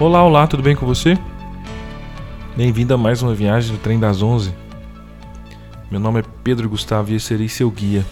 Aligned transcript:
Olá, 0.00 0.24
olá, 0.24 0.46
tudo 0.46 0.62
bem 0.62 0.74
com 0.74 0.86
você? 0.86 1.14
Bem-vindo 2.56 2.94
a 2.94 2.96
mais 2.96 3.20
uma 3.20 3.34
viagem 3.34 3.76
do 3.76 3.82
Trem 3.82 4.00
das 4.00 4.22
Onze. 4.22 4.50
Meu 5.90 6.00
nome 6.00 6.20
é 6.20 6.24
Pedro 6.42 6.70
Gustavo 6.70 7.10
e 7.10 7.12
eu 7.12 7.20
serei 7.20 7.50
seu 7.50 7.70
guia. 7.70 8.02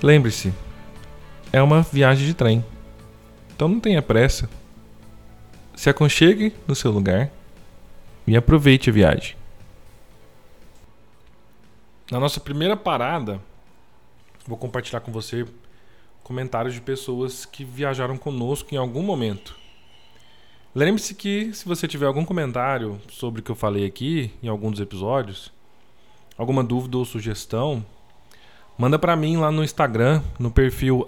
Lembre-se, 0.00 0.54
é 1.52 1.60
uma 1.60 1.82
viagem 1.82 2.28
de 2.28 2.32
trem, 2.32 2.64
então 3.52 3.66
não 3.66 3.80
tenha 3.80 4.00
pressa. 4.00 4.48
Se 5.74 5.90
aconchegue 5.90 6.54
no 6.64 6.76
seu 6.76 6.92
lugar 6.92 7.28
e 8.24 8.36
aproveite 8.36 8.90
a 8.90 8.92
viagem. 8.92 9.34
Na 12.08 12.20
nossa 12.20 12.38
primeira 12.38 12.76
parada, 12.76 13.40
vou 14.46 14.56
compartilhar 14.56 15.00
com 15.00 15.10
você 15.10 15.44
comentários 16.22 16.72
de 16.72 16.80
pessoas 16.80 17.44
que 17.44 17.64
viajaram 17.64 18.16
conosco 18.16 18.72
em 18.72 18.78
algum 18.78 19.02
momento. 19.02 19.63
Lembre-se 20.74 21.14
que 21.14 21.54
se 21.54 21.64
você 21.64 21.86
tiver 21.86 22.06
algum 22.06 22.24
comentário 22.24 23.00
sobre 23.08 23.40
o 23.40 23.44
que 23.44 23.52
eu 23.52 23.54
falei 23.54 23.86
aqui 23.86 24.32
em 24.42 24.48
algum 24.48 24.72
dos 24.72 24.80
episódios, 24.80 25.52
alguma 26.36 26.64
dúvida 26.64 26.98
ou 26.98 27.04
sugestão, 27.04 27.86
manda 28.76 28.98
para 28.98 29.14
mim 29.14 29.36
lá 29.36 29.52
no 29.52 29.62
Instagram, 29.62 30.20
no 30.36 30.50
perfil 30.50 31.06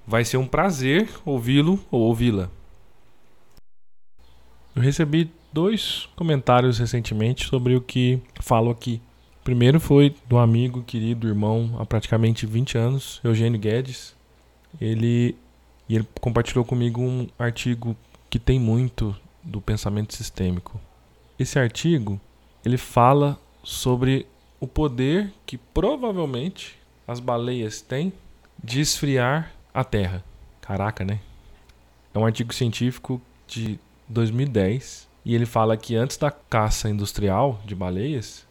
Vai 0.06 0.22
ser 0.22 0.36
um 0.36 0.46
prazer 0.46 1.08
ouvi-lo 1.24 1.80
ou 1.90 2.02
ouvi-la. 2.02 2.50
Eu 4.76 4.82
recebi 4.82 5.32
dois 5.52 6.08
comentários 6.16 6.78
recentemente 6.78 7.46
sobre 7.46 7.74
o 7.74 7.80
que 7.80 8.20
falo 8.40 8.70
aqui. 8.70 9.00
O 9.40 9.44
primeiro 9.44 9.80
foi 9.80 10.14
do 10.28 10.38
amigo, 10.38 10.82
querido, 10.82 11.26
irmão, 11.26 11.76
há 11.78 11.86
praticamente 11.86 12.46
20 12.46 12.76
anos, 12.76 13.20
Eugênio 13.24 13.58
Guedes. 13.58 14.14
Ele, 14.80 15.34
ele 15.88 16.06
compartilhou 16.20 16.64
comigo 16.64 17.00
um 17.00 17.26
artigo 17.38 17.96
que 18.28 18.38
tem 18.38 18.60
muito 18.60 19.16
do 19.42 19.60
pensamento 19.60 20.14
sistêmico. 20.14 20.78
Esse 21.38 21.58
artigo 21.58 22.20
ele 22.64 22.76
fala 22.76 23.38
sobre 23.62 24.26
o 24.60 24.66
poder 24.66 25.32
que 25.46 25.56
provavelmente 25.56 26.76
as 27.06 27.20
baleias 27.20 27.80
têm 27.80 28.12
de 28.62 28.80
esfriar 28.80 29.52
a 29.72 29.82
Terra. 29.82 30.22
Caraca, 30.60 31.04
né? 31.04 31.20
É 32.12 32.18
um 32.18 32.26
artigo 32.26 32.52
científico 32.52 33.20
de 33.46 33.78
2010 34.08 35.07
e 35.28 35.34
ele 35.34 35.44
fala 35.44 35.76
que 35.76 35.94
antes 35.94 36.16
da 36.16 36.30
caça 36.30 36.88
industrial 36.88 37.60
de 37.66 37.74
baleias, 37.74 38.46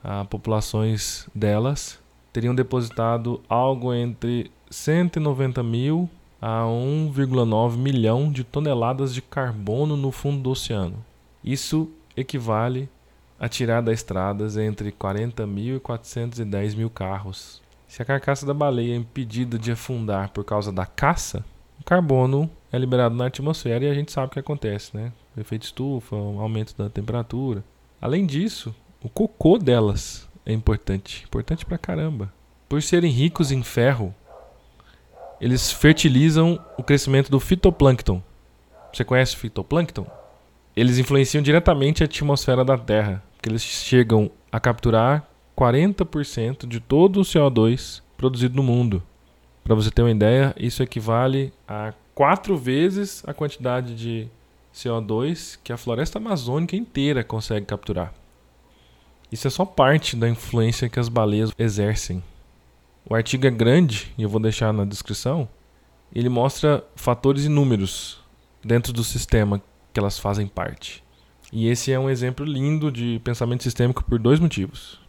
as 0.00 0.24
populações 0.28 1.28
delas 1.34 1.98
teriam 2.32 2.54
depositado 2.54 3.40
algo 3.48 3.92
entre 3.92 4.48
190 4.70 5.60
mil 5.64 6.08
a 6.40 6.62
1,9 6.62 7.76
milhão 7.76 8.30
de 8.30 8.44
toneladas 8.44 9.12
de 9.12 9.20
carbono 9.20 9.96
no 9.96 10.12
fundo 10.12 10.40
do 10.40 10.50
oceano. 10.50 11.04
Isso 11.42 11.90
equivale 12.16 12.88
a 13.36 13.48
tirar 13.48 13.80
das 13.80 13.94
estradas 13.94 14.56
entre 14.56 14.92
40 14.92 15.44
mil 15.48 15.78
e 15.78 15.80
410 15.80 16.76
mil 16.76 16.88
carros. 16.88 17.60
Se 17.88 18.02
a 18.02 18.04
carcaça 18.04 18.46
da 18.46 18.54
baleia 18.54 18.92
é 18.92 18.96
impedida 18.96 19.58
de 19.58 19.72
afundar 19.72 20.28
por 20.28 20.44
causa 20.44 20.70
da 20.70 20.86
caça, 20.86 21.44
o 21.80 21.84
carbono 21.84 22.48
é 22.70 22.78
liberado 22.78 23.16
na 23.16 23.26
atmosfera 23.26 23.84
e 23.84 23.90
a 23.90 23.94
gente 23.94 24.12
sabe 24.12 24.28
o 24.28 24.30
que 24.30 24.38
acontece, 24.38 24.96
né? 24.96 25.12
Efeito 25.36 25.64
estufa, 25.64 26.16
um 26.16 26.40
aumento 26.40 26.74
da 26.76 26.88
temperatura. 26.88 27.64
Além 28.00 28.26
disso, 28.26 28.74
o 29.02 29.08
cocô 29.08 29.58
delas 29.58 30.28
é 30.44 30.52
importante, 30.52 31.24
importante 31.24 31.64
pra 31.64 31.78
caramba. 31.78 32.32
Por 32.68 32.82
serem 32.82 33.10
ricos 33.10 33.52
em 33.52 33.62
ferro, 33.62 34.14
eles 35.40 35.70
fertilizam 35.72 36.58
o 36.76 36.82
crescimento 36.82 37.30
do 37.30 37.40
fitoplâncton. 37.40 38.22
Você 38.92 39.04
conhece 39.04 39.34
o 39.34 39.38
fitoplâncton? 39.38 40.06
Eles 40.76 40.98
influenciam 40.98 41.42
diretamente 41.42 42.02
a 42.02 42.06
atmosfera 42.06 42.64
da 42.64 42.76
Terra, 42.76 43.22
porque 43.36 43.48
eles 43.48 43.62
chegam 43.62 44.30
a 44.52 44.60
capturar 44.60 45.28
40% 45.56 46.66
de 46.66 46.80
todo 46.80 47.20
o 47.20 47.24
CO2 47.24 48.02
produzido 48.16 48.56
no 48.56 48.62
mundo. 48.62 49.02
Para 49.64 49.74
você 49.74 49.90
ter 49.90 50.02
uma 50.02 50.10
ideia, 50.10 50.54
isso 50.58 50.82
equivale 50.82 51.52
a 51.66 51.92
quatro 52.14 52.56
vezes 52.56 53.22
a 53.26 53.32
quantidade 53.32 53.94
de 53.94 54.28
CO2 54.74 55.58
que 55.62 55.72
a 55.72 55.76
floresta 55.76 56.18
amazônica 56.18 56.76
inteira 56.76 57.24
consegue 57.24 57.66
capturar. 57.66 58.12
Isso 59.30 59.46
é 59.46 59.50
só 59.50 59.64
parte 59.64 60.16
da 60.16 60.28
influência 60.28 60.88
que 60.88 60.98
as 60.98 61.08
baleias 61.08 61.52
exercem. 61.58 62.22
O 63.08 63.14
artigo 63.14 63.46
é 63.46 63.50
grande 63.50 64.12
e 64.18 64.22
eu 64.22 64.28
vou 64.28 64.40
deixar 64.40 64.72
na 64.72 64.84
descrição. 64.84 65.48
Ele 66.12 66.28
mostra 66.28 66.84
fatores 66.96 67.44
inúmeros 67.44 68.20
dentro 68.64 68.92
do 68.92 69.04
sistema 69.04 69.62
que 69.92 70.00
elas 70.00 70.18
fazem 70.18 70.46
parte. 70.46 71.02
E 71.52 71.68
esse 71.68 71.92
é 71.92 71.98
um 71.98 72.10
exemplo 72.10 72.44
lindo 72.44 72.90
de 72.90 73.20
pensamento 73.24 73.62
sistêmico 73.62 74.04
por 74.04 74.18
dois 74.18 74.38
motivos. 74.38 75.00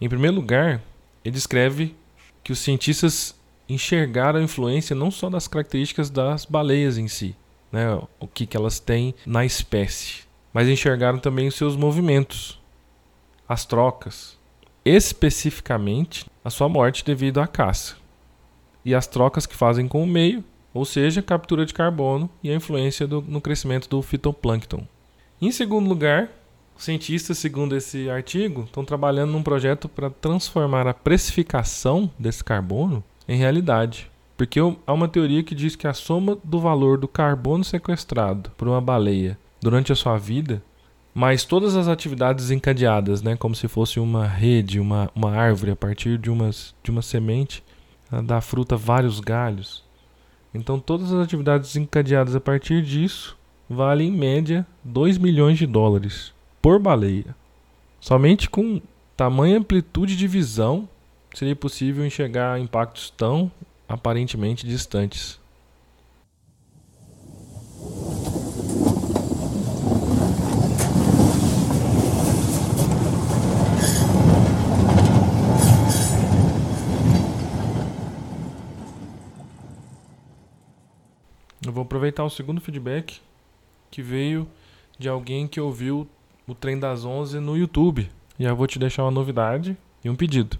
Em 0.00 0.08
primeiro 0.08 0.36
lugar, 0.36 0.82
ele 1.24 1.34
descreve 1.34 1.94
que 2.42 2.52
os 2.52 2.58
cientistas 2.58 3.34
enxergaram 3.68 4.40
a 4.40 4.42
influência 4.42 4.94
não 4.94 5.10
só 5.10 5.30
das 5.30 5.46
características 5.46 6.10
das 6.10 6.44
baleias 6.44 6.98
em 6.98 7.08
si, 7.08 7.36
né, 7.72 7.98
o 8.20 8.28
que, 8.28 8.46
que 8.46 8.56
elas 8.56 8.78
têm 8.78 9.14
na 9.26 9.44
espécie, 9.44 10.24
mas 10.52 10.68
enxergaram 10.68 11.18
também 11.18 11.48
os 11.48 11.54
seus 11.54 11.74
movimentos, 11.74 12.60
as 13.48 13.64
trocas, 13.64 14.38
especificamente 14.84 16.26
a 16.44 16.50
sua 16.50 16.68
morte 16.68 17.04
devido 17.04 17.40
à 17.40 17.46
caça, 17.46 17.96
e 18.84 18.94
as 18.94 19.06
trocas 19.06 19.46
que 19.46 19.56
fazem 19.56 19.88
com 19.88 20.02
o 20.02 20.06
meio, 20.06 20.44
ou 20.74 20.84
seja, 20.84 21.20
a 21.20 21.24
captura 21.24 21.64
de 21.64 21.72
carbono 21.72 22.28
e 22.42 22.50
a 22.50 22.54
influência 22.54 23.06
do, 23.06 23.22
no 23.22 23.40
crescimento 23.40 23.88
do 23.88 24.02
fitoplâncton. 24.02 24.86
Em 25.40 25.50
segundo 25.50 25.88
lugar, 25.88 26.30
cientistas, 26.76 27.38
segundo 27.38 27.76
esse 27.76 28.08
artigo, 28.10 28.62
estão 28.64 28.84
trabalhando 28.84 29.32
num 29.32 29.42
projeto 29.42 29.88
para 29.88 30.10
transformar 30.10 30.86
a 30.86 30.94
precificação 30.94 32.10
desse 32.18 32.42
carbono 32.42 33.02
em 33.28 33.36
realidade. 33.36 34.11
Porque 34.42 34.58
há 34.58 34.92
uma 34.92 35.06
teoria 35.06 35.40
que 35.44 35.54
diz 35.54 35.76
que 35.76 35.86
a 35.86 35.94
soma 35.94 36.36
do 36.42 36.58
valor 36.58 36.98
do 36.98 37.06
carbono 37.06 37.62
sequestrado 37.62 38.50
por 38.58 38.66
uma 38.66 38.80
baleia 38.80 39.38
durante 39.60 39.92
a 39.92 39.94
sua 39.94 40.18
vida, 40.18 40.60
mais 41.14 41.44
todas 41.44 41.76
as 41.76 41.86
atividades 41.86 42.50
encadeadas, 42.50 43.22
né, 43.22 43.36
como 43.36 43.54
se 43.54 43.68
fosse 43.68 44.00
uma 44.00 44.26
rede, 44.26 44.80
uma, 44.80 45.08
uma 45.14 45.30
árvore 45.30 45.70
a 45.70 45.76
partir 45.76 46.18
de, 46.18 46.28
umas, 46.28 46.74
de 46.82 46.90
uma 46.90 47.02
semente, 47.02 47.62
dá 48.24 48.40
fruta 48.40 48.76
vários 48.76 49.20
galhos. 49.20 49.84
Então 50.52 50.76
todas 50.80 51.12
as 51.12 51.24
atividades 51.24 51.76
encadeadas 51.76 52.34
a 52.34 52.40
partir 52.40 52.82
disso 52.82 53.38
valem 53.70 54.08
em 54.08 54.18
média 54.18 54.66
2 54.82 55.18
milhões 55.18 55.56
de 55.56 55.68
dólares 55.68 56.34
por 56.60 56.80
baleia. 56.80 57.32
Somente 58.00 58.50
com 58.50 58.82
tamanha 59.16 59.58
amplitude 59.58 60.16
de 60.16 60.26
visão 60.26 60.88
seria 61.32 61.54
possível 61.54 62.04
enxergar 62.04 62.58
impactos 62.58 63.08
tão 63.08 63.48
aparentemente 63.92 64.66
distantes. 64.66 65.38
Eu 81.64 81.70
vou 81.70 81.82
aproveitar 81.82 82.24
o 82.24 82.30
segundo 82.30 82.60
feedback 82.62 83.20
que 83.90 84.02
veio 84.02 84.48
de 84.98 85.08
alguém 85.08 85.46
que 85.46 85.60
ouviu 85.60 86.08
o 86.46 86.54
Trem 86.54 86.78
das 86.78 87.04
11 87.04 87.38
no 87.40 87.56
YouTube. 87.56 88.10
E 88.38 88.44
eu 88.44 88.56
vou 88.56 88.66
te 88.66 88.78
deixar 88.78 89.04
uma 89.04 89.10
novidade 89.10 89.76
e 90.02 90.08
um 90.08 90.16
pedido. 90.16 90.58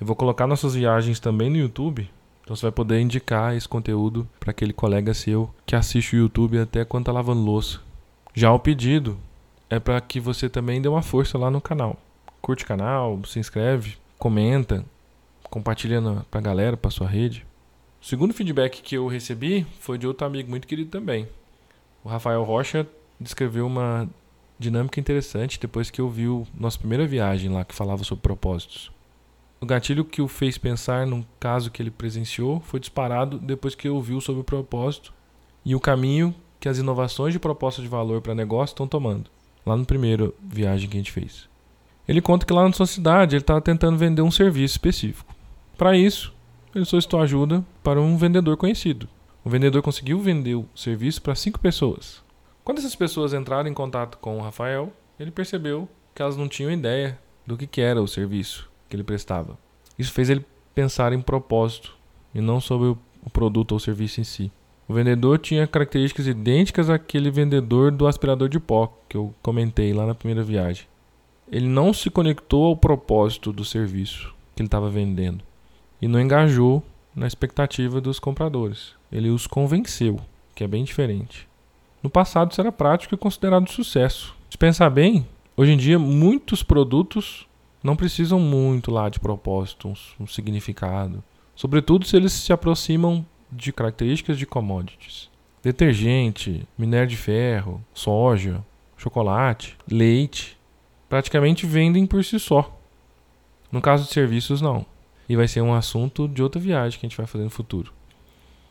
Eu 0.00 0.06
vou 0.06 0.16
colocar 0.16 0.46
nossas 0.46 0.74
viagens 0.74 1.20
também 1.20 1.50
no 1.50 1.58
YouTube 1.58 2.10
então 2.42 2.56
você 2.56 2.62
vai 2.62 2.72
poder 2.72 3.00
indicar 3.00 3.56
esse 3.56 3.68
conteúdo 3.68 4.28
para 4.38 4.50
aquele 4.50 4.72
colega 4.72 5.14
seu 5.14 5.48
que 5.64 5.76
assiste 5.76 6.16
o 6.16 6.18
YouTube 6.18 6.58
até 6.58 6.84
quando 6.84 7.02
está 7.02 7.12
lavando 7.12 7.42
louça. 7.42 7.80
Já 8.34 8.52
o 8.52 8.58
pedido 8.58 9.18
é 9.70 9.78
para 9.78 10.00
que 10.00 10.20
você 10.20 10.48
também 10.48 10.82
dê 10.82 10.88
uma 10.88 11.02
força 11.02 11.38
lá 11.38 11.50
no 11.50 11.60
canal. 11.60 11.96
Curte 12.40 12.64
o 12.64 12.66
canal, 12.66 13.20
se 13.24 13.38
inscreve, 13.38 13.96
comenta, 14.18 14.84
compartilha 15.44 16.00
para 16.30 16.40
a 16.40 16.42
galera, 16.42 16.76
para 16.76 16.90
sua 16.90 17.06
rede. 17.06 17.46
O 18.00 18.04
segundo 18.04 18.34
feedback 18.34 18.82
que 18.82 18.96
eu 18.96 19.06
recebi 19.06 19.64
foi 19.80 19.96
de 19.96 20.06
outro 20.06 20.26
amigo 20.26 20.50
muito 20.50 20.66
querido 20.66 20.90
também. 20.90 21.28
O 22.02 22.08
Rafael 22.08 22.42
Rocha 22.42 22.86
descreveu 23.20 23.66
uma 23.66 24.08
dinâmica 24.58 24.98
interessante 24.98 25.60
depois 25.60 25.90
que 25.90 26.02
ouviu 26.02 26.46
nossa 26.58 26.78
primeira 26.78 27.06
viagem 27.06 27.50
lá 27.50 27.64
que 27.64 27.74
falava 27.74 28.02
sobre 28.02 28.22
propósitos. 28.22 28.90
O 29.62 29.66
gatilho 29.66 30.04
que 30.04 30.20
o 30.20 30.26
fez 30.26 30.58
pensar 30.58 31.06
num 31.06 31.24
caso 31.38 31.70
que 31.70 31.80
ele 31.80 31.92
presenciou 31.92 32.58
foi 32.62 32.80
disparado 32.80 33.38
depois 33.38 33.76
que 33.76 33.88
ouviu 33.88 34.20
sobre 34.20 34.40
o 34.40 34.44
propósito 34.44 35.14
e 35.64 35.76
o 35.76 35.78
caminho 35.78 36.34
que 36.58 36.68
as 36.68 36.78
inovações 36.78 37.32
de 37.32 37.38
proposta 37.38 37.80
de 37.80 37.86
valor 37.86 38.20
para 38.20 38.34
negócio 38.34 38.72
estão 38.72 38.88
tomando. 38.88 39.30
lá 39.64 39.76
no 39.76 39.86
primeiro 39.86 40.34
viagem 40.42 40.90
que 40.90 40.96
a 40.96 40.98
gente 40.98 41.12
fez. 41.12 41.48
Ele 42.08 42.20
conta 42.20 42.44
que 42.44 42.52
lá 42.52 42.64
na 42.64 42.72
sua 42.72 42.86
cidade 42.86 43.36
ele 43.36 43.42
estava 43.44 43.60
tentando 43.60 43.96
vender 43.96 44.20
um 44.20 44.32
serviço 44.32 44.74
específico. 44.74 45.32
Para 45.78 45.96
isso, 45.96 46.34
ele 46.74 46.84
solicitou 46.84 47.20
ajuda 47.20 47.64
para 47.84 48.00
um 48.00 48.16
vendedor 48.16 48.56
conhecido. 48.56 49.08
O 49.44 49.48
vendedor 49.48 49.80
conseguiu 49.80 50.18
vender 50.18 50.56
o 50.56 50.68
serviço 50.74 51.22
para 51.22 51.36
cinco 51.36 51.60
pessoas. 51.60 52.20
Quando 52.64 52.78
essas 52.78 52.96
pessoas 52.96 53.32
entraram 53.32 53.70
em 53.70 53.74
contato 53.74 54.18
com 54.18 54.38
o 54.38 54.42
Rafael, 54.42 54.92
ele 55.20 55.30
percebeu 55.30 55.88
que 56.12 56.20
elas 56.20 56.36
não 56.36 56.48
tinham 56.48 56.72
ideia 56.72 57.16
do 57.46 57.56
que 57.56 57.80
era 57.80 58.02
o 58.02 58.08
serviço 58.08 58.71
que 58.92 58.96
ele 58.96 59.02
prestava. 59.02 59.58
Isso 59.98 60.12
fez 60.12 60.28
ele 60.28 60.44
pensar 60.74 61.14
em 61.14 61.20
propósito 61.22 61.96
e 62.34 62.42
não 62.42 62.60
sobre 62.60 62.88
o 62.88 63.30
produto 63.32 63.72
ou 63.72 63.80
serviço 63.80 64.20
em 64.20 64.24
si. 64.24 64.52
O 64.86 64.92
vendedor 64.92 65.38
tinha 65.38 65.66
características 65.66 66.26
idênticas 66.26 66.90
àquele 66.90 67.30
vendedor 67.30 67.90
do 67.90 68.06
aspirador 68.06 68.50
de 68.50 68.60
pó 68.60 68.92
que 69.08 69.16
eu 69.16 69.34
comentei 69.42 69.94
lá 69.94 70.04
na 70.04 70.14
primeira 70.14 70.42
viagem. 70.42 70.86
Ele 71.50 71.66
não 71.66 71.94
se 71.94 72.10
conectou 72.10 72.66
ao 72.66 72.76
propósito 72.76 73.50
do 73.50 73.64
serviço 73.64 74.34
que 74.54 74.60
ele 74.60 74.66
estava 74.66 74.90
vendendo 74.90 75.42
e 76.00 76.06
não 76.06 76.20
engajou 76.20 76.82
na 77.16 77.26
expectativa 77.26 77.98
dos 77.98 78.18
compradores. 78.18 78.92
Ele 79.10 79.30
os 79.30 79.46
convenceu, 79.46 80.20
que 80.54 80.64
é 80.64 80.68
bem 80.68 80.84
diferente. 80.84 81.48
No 82.02 82.10
passado 82.10 82.52
isso 82.52 82.60
era 82.60 82.70
prático 82.70 83.14
e 83.14 83.18
considerado 83.18 83.70
sucesso. 83.70 84.34
Se 84.50 84.58
pensar 84.58 84.90
bem, 84.90 85.26
hoje 85.56 85.72
em 85.72 85.78
dia 85.78 85.98
muitos 85.98 86.62
produtos 86.62 87.46
não 87.82 87.96
precisam 87.96 88.38
muito 88.38 88.90
lá 88.90 89.08
de 89.08 89.18
propósito, 89.18 89.88
um, 89.88 89.94
um 90.20 90.26
significado. 90.26 91.22
Sobretudo 91.54 92.06
se 92.06 92.16
eles 92.16 92.32
se 92.32 92.52
aproximam 92.52 93.26
de 93.50 93.72
características 93.72 94.38
de 94.38 94.46
commodities. 94.46 95.30
Detergente, 95.62 96.66
minério 96.78 97.08
de 97.08 97.16
ferro, 97.16 97.84
soja, 97.92 98.64
chocolate, 98.96 99.76
leite, 99.90 100.56
praticamente 101.08 101.66
vendem 101.66 102.06
por 102.06 102.24
si 102.24 102.38
só. 102.38 102.78
No 103.70 103.80
caso 103.80 104.04
de 104.04 104.12
serviços, 104.12 104.60
não. 104.60 104.86
E 105.28 105.36
vai 105.36 105.48
ser 105.48 105.60
um 105.60 105.74
assunto 105.74 106.28
de 106.28 106.42
outra 106.42 106.60
viagem 106.60 106.98
que 106.98 107.06
a 107.06 107.08
gente 107.08 107.16
vai 107.16 107.26
fazer 107.26 107.44
no 107.44 107.50
futuro. 107.50 107.92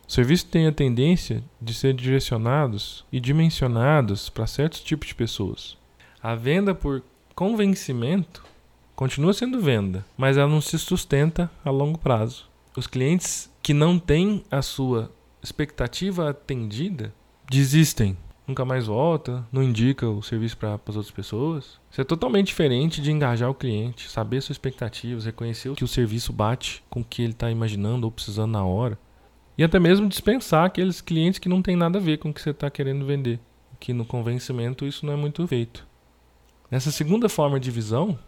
Os 0.06 0.14
serviços 0.14 0.48
têm 0.50 0.66
a 0.66 0.72
tendência 0.72 1.42
de 1.60 1.72
ser 1.72 1.94
direcionados 1.94 3.04
e 3.10 3.18
dimensionados 3.18 4.28
para 4.28 4.46
certos 4.46 4.80
tipos 4.80 5.08
de 5.08 5.14
pessoas. 5.14 5.76
A 6.22 6.34
venda 6.34 6.74
por 6.74 7.02
convencimento 7.34 8.44
continua 8.94 9.32
sendo 9.32 9.60
venda, 9.60 10.04
mas 10.16 10.36
ela 10.36 10.48
não 10.48 10.60
se 10.60 10.78
sustenta 10.78 11.50
a 11.64 11.70
longo 11.70 11.98
prazo. 11.98 12.48
Os 12.76 12.86
clientes 12.86 13.50
que 13.62 13.74
não 13.74 13.98
têm 13.98 14.44
a 14.50 14.62
sua 14.62 15.10
expectativa 15.42 16.30
atendida 16.30 17.12
desistem, 17.50 18.16
nunca 18.46 18.64
mais 18.64 18.86
volta, 18.86 19.46
não 19.52 19.62
indica 19.62 20.08
o 20.08 20.22
serviço 20.22 20.56
para 20.56 20.74
as 20.74 20.96
outras 20.96 21.10
pessoas. 21.10 21.80
Isso 21.90 22.00
é 22.00 22.04
totalmente 22.04 22.48
diferente 22.48 23.00
de 23.00 23.10
engajar 23.10 23.50
o 23.50 23.54
cliente, 23.54 24.10
saber 24.10 24.40
suas 24.40 24.56
expectativas, 24.56 25.24
reconhecer 25.24 25.74
que 25.74 25.84
o 25.84 25.88
serviço 25.88 26.32
bate 26.32 26.82
com 26.88 27.00
o 27.00 27.04
que 27.04 27.22
ele 27.22 27.32
está 27.32 27.50
imaginando 27.50 28.06
ou 28.06 28.10
precisando 28.10 28.52
na 28.52 28.64
hora. 28.64 28.98
E 29.56 29.62
até 29.62 29.78
mesmo 29.78 30.08
dispensar 30.08 30.64
aqueles 30.64 31.00
clientes 31.00 31.38
que 31.38 31.48
não 31.48 31.60
tem 31.60 31.76
nada 31.76 31.98
a 31.98 32.02
ver 32.02 32.18
com 32.18 32.30
o 32.30 32.34
que 32.34 32.40
você 32.40 32.50
está 32.50 32.70
querendo 32.70 33.04
vender. 33.04 33.38
Que 33.78 33.92
no 33.92 34.04
convencimento 34.04 34.86
isso 34.86 35.04
não 35.04 35.12
é 35.12 35.16
muito 35.16 35.46
feito. 35.46 35.86
Nessa 36.70 36.90
segunda 36.90 37.28
forma 37.28 37.60
de 37.60 37.70
visão, 37.70 38.18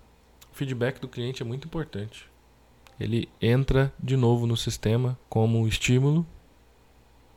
o 0.55 0.57
feedback 0.57 1.01
do 1.01 1.09
cliente 1.09 1.43
é 1.43 1.45
muito 1.45 1.67
importante. 1.67 2.31
Ele 2.99 3.29
entra 3.43 3.93
de 3.99 4.17
novo 4.17 4.47
no 4.47 4.57
sistema 4.57 5.19
como 5.29 5.67
estímulo 5.67 6.25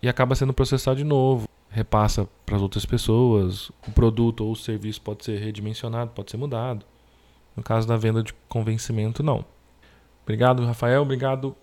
e 0.04 0.08
acaba 0.08 0.36
sendo 0.36 0.54
processado 0.54 0.98
de 0.98 1.04
novo. 1.04 1.50
Repassa 1.68 2.30
para 2.46 2.56
as 2.56 2.62
outras 2.62 2.86
pessoas. 2.86 3.72
O 3.88 3.92
produto 3.92 4.46
ou 4.46 4.52
o 4.52 4.56
serviço 4.56 5.02
pode 5.02 5.26
ser 5.26 5.40
redimensionado, 5.40 6.12
pode 6.12 6.30
ser 6.30 6.38
mudado. 6.38 6.86
No 7.56 7.64
caso 7.64 7.88
da 7.88 7.98
venda 7.98 8.22
de 8.22 8.36
convencimento, 8.48 9.24
não. 9.24 9.44
Obrigado, 10.22 10.64
Rafael. 10.64 11.02
Obrigado, 11.02 11.56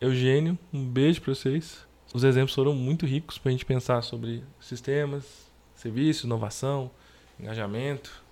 Eugênio. 0.00 0.58
Um 0.72 0.84
beijo 0.84 1.20
para 1.20 1.32
vocês. 1.32 1.86
Os 2.12 2.24
exemplos 2.24 2.54
foram 2.54 2.74
muito 2.74 3.06
ricos 3.06 3.38
para 3.38 3.50
a 3.50 3.52
gente 3.52 3.64
pensar 3.64 4.02
sobre 4.02 4.42
sistemas, 4.58 5.52
serviços, 5.72 6.24
inovação, 6.24 6.90
engajamento, 7.38 8.24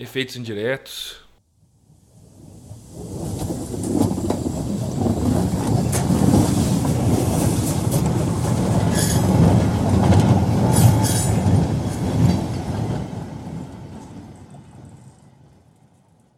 efeitos 0.00 0.34
indiretos. 0.34 1.25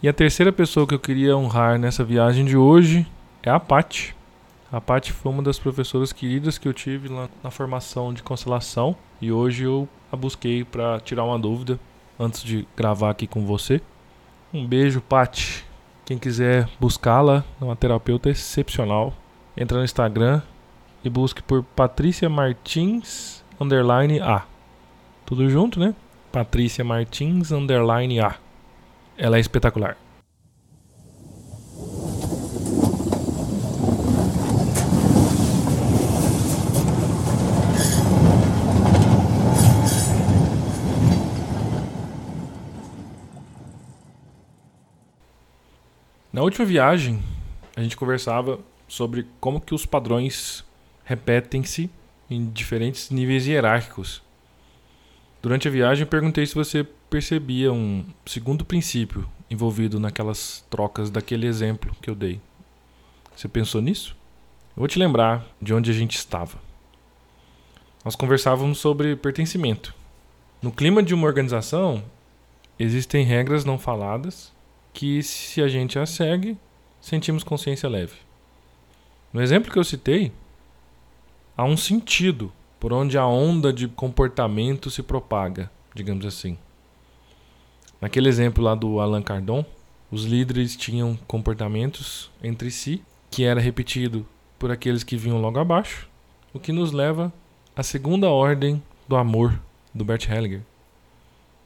E 0.09 0.11
a 0.11 0.15
terceira 0.15 0.51
pessoa 0.51 0.87
que 0.87 0.95
eu 0.95 0.99
queria 0.99 1.37
honrar 1.37 1.79
nessa 1.79 2.03
viagem 2.03 2.43
de 2.43 2.57
hoje 2.57 3.07
é 3.43 3.51
a 3.51 3.61
Paty. 3.61 4.17
A 4.73 4.81
Paty 4.81 5.13
foi 5.13 5.31
uma 5.31 5.43
das 5.43 5.59
professoras 5.59 6.15
queridas 6.15 6.57
que 6.57 6.67
eu 6.67 6.73
tive 6.73 7.09
lá 7.09 7.29
na 7.45 7.51
formação 7.51 8.15
de 8.15 8.23
constelação 8.23 8.97
e 9.21 9.31
hoje 9.31 9.65
eu 9.65 9.87
a 10.11 10.17
busquei 10.17 10.65
para 10.65 10.99
tirar 11.01 11.25
uma 11.25 11.39
dúvida 11.39 11.79
antes 12.19 12.43
de 12.43 12.67
gravar 12.75 13.11
aqui 13.11 13.27
com 13.27 13.45
você. 13.45 13.83
Um 14.51 14.67
beijo, 14.67 15.03
Paty. 15.03 15.63
Quem 16.07 16.17
quiser 16.17 16.67
buscá-la, 16.81 17.45
é 17.61 17.65
uma 17.65 17.77
terapeuta 17.77 18.31
excepcional. 18.31 19.13
Entra 19.55 19.77
no 19.77 19.85
Instagram 19.85 20.41
e 21.05 21.11
busque 21.11 21.43
por 21.43 21.63
Patrícia 21.63 22.31
Martins 22.31 23.45
underline 23.61 24.21
A. 24.21 24.47
Tudo 25.27 25.51
junto, 25.51 25.79
né? 25.79 25.95
Patrícia 26.33 26.83
Martins 26.83 27.53
underline 27.53 28.21
A. 28.21 28.48
Ela 29.21 29.37
é 29.37 29.41
espetacular. 29.41 29.97
Na 46.33 46.43
última 46.43 46.65
viagem, 46.65 47.21
a 47.75 47.83
gente 47.83 47.97
conversava 47.97 48.61
sobre 48.87 49.27
como 49.41 49.61
que 49.61 49.75
os 49.75 49.85
padrões 49.85 50.65
repetem-se 51.05 51.91
em 52.31 52.49
diferentes 52.49 53.11
níveis 53.11 53.49
hierárquicos. 53.49 54.23
Durante 55.43 55.67
a 55.67 55.71
viagem, 55.73 56.05
eu 56.05 56.09
perguntei 56.09 56.47
se 56.47 56.55
você 56.55 56.87
percebia 57.09 57.73
um 57.73 58.05
segundo 58.27 58.65
princípio 58.65 59.29
envolvido 59.51 59.99
naquelas 59.99 60.65
trocas 60.69 61.11
daquele 61.11 61.47
exemplo 61.47 61.95
que 62.03 62.11
eu 62.11 62.15
dei. 62.15 62.41
Você 63.35 63.49
pensou 63.49 63.81
nisso? 63.81 64.17
Eu 64.77 64.81
vou 64.81 64.89
te 64.89 64.99
lembrar 64.99 65.47
de 65.61 65.73
onde 65.73 65.91
a 65.91 65.95
gente 65.95 66.17
estava. 66.17 66.59
Nós 68.05 68.15
conversávamos 68.15 68.79
sobre 68.79 69.17
pertencimento. 69.17 69.95
No 70.63 70.71
clima 70.71 71.03
de 71.03 71.15
uma 71.15 71.27
organização, 71.27 72.03
existem 72.79 73.25
regras 73.25 73.65
não 73.65 73.79
faladas 73.79 74.53
que, 74.93 75.23
se 75.23 75.63
a 75.63 75.69
gente 75.69 75.99
as 75.99 76.11
segue, 76.11 76.57
sentimos 77.01 77.45
consciência 77.45 77.89
leve. 77.89 78.15
No 79.33 79.41
exemplo 79.41 79.71
que 79.71 79.79
eu 79.79 79.85
citei, 79.85 80.33
há 81.57 81.65
um 81.65 81.77
sentido 81.77 82.53
por 82.81 82.93
onde 82.93 83.19
a 83.19 83.27
onda 83.27 83.73
de 83.73 83.89
comportamento 83.89 84.91
se 84.91 85.03
propaga, 85.03 85.71
digamos 85.95 86.25
assim. 86.25 86.57
Naquele 88.01 88.29
exemplo 88.29 88.63
lá 88.63 88.75
do 88.75 89.01
Allan 89.01 89.23
Cardon, 89.23 89.65
os 90.11 90.25
líderes 90.25 90.77
tinham 90.77 91.19
comportamentos 91.27 92.31
entre 92.43 92.71
si 92.71 93.03
que 93.31 93.45
era 93.45 93.61
repetido 93.61 94.27
por 94.59 94.71
aqueles 94.71 95.05
que 95.05 95.17
vinham 95.17 95.41
logo 95.41 95.59
abaixo, 95.59 96.09
o 96.53 96.59
que 96.59 96.73
nos 96.73 96.93
leva 96.93 97.33
à 97.77 97.83
segunda 97.83 98.31
ordem 98.31 98.83
do 99.07 99.17
amor 99.17 99.61
do 99.93 100.05
Bert 100.05 100.29
Hellinger, 100.29 100.63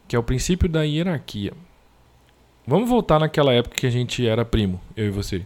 que 0.08 0.16
é 0.16 0.18
o 0.18 0.22
princípio 0.22 0.68
da 0.68 0.82
hierarquia. 0.82 1.52
Vamos 2.66 2.88
voltar 2.88 3.20
naquela 3.20 3.52
época 3.52 3.76
que 3.76 3.86
a 3.86 3.90
gente 3.90 4.26
era 4.26 4.44
primo, 4.44 4.80
eu 4.96 5.06
e 5.06 5.10
você. 5.10 5.44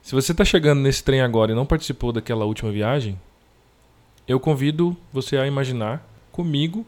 Se 0.00 0.14
você 0.14 0.32
está 0.32 0.44
chegando 0.44 0.80
nesse 0.80 1.02
trem 1.02 1.20
agora 1.20 1.52
e 1.52 1.54
não 1.54 1.66
participou 1.66 2.12
daquela 2.12 2.44
última 2.44 2.70
viagem, 2.72 3.20
eu 4.26 4.40
convido 4.40 4.96
você 5.12 5.36
a 5.36 5.46
imaginar 5.46 6.06
comigo 6.30 6.86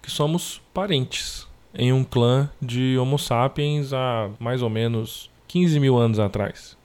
que 0.00 0.10
somos 0.10 0.60
parentes 0.72 1.45
em 1.78 1.92
um 1.92 2.02
clã 2.02 2.50
de 2.60 2.96
Homo 2.98 3.18
sapiens 3.18 3.92
há 3.92 4.30
mais 4.40 4.62
ou 4.62 4.70
menos 4.70 5.30
15 5.46 5.78
mil 5.78 5.98
anos 5.98 6.18
atrás. 6.18 6.76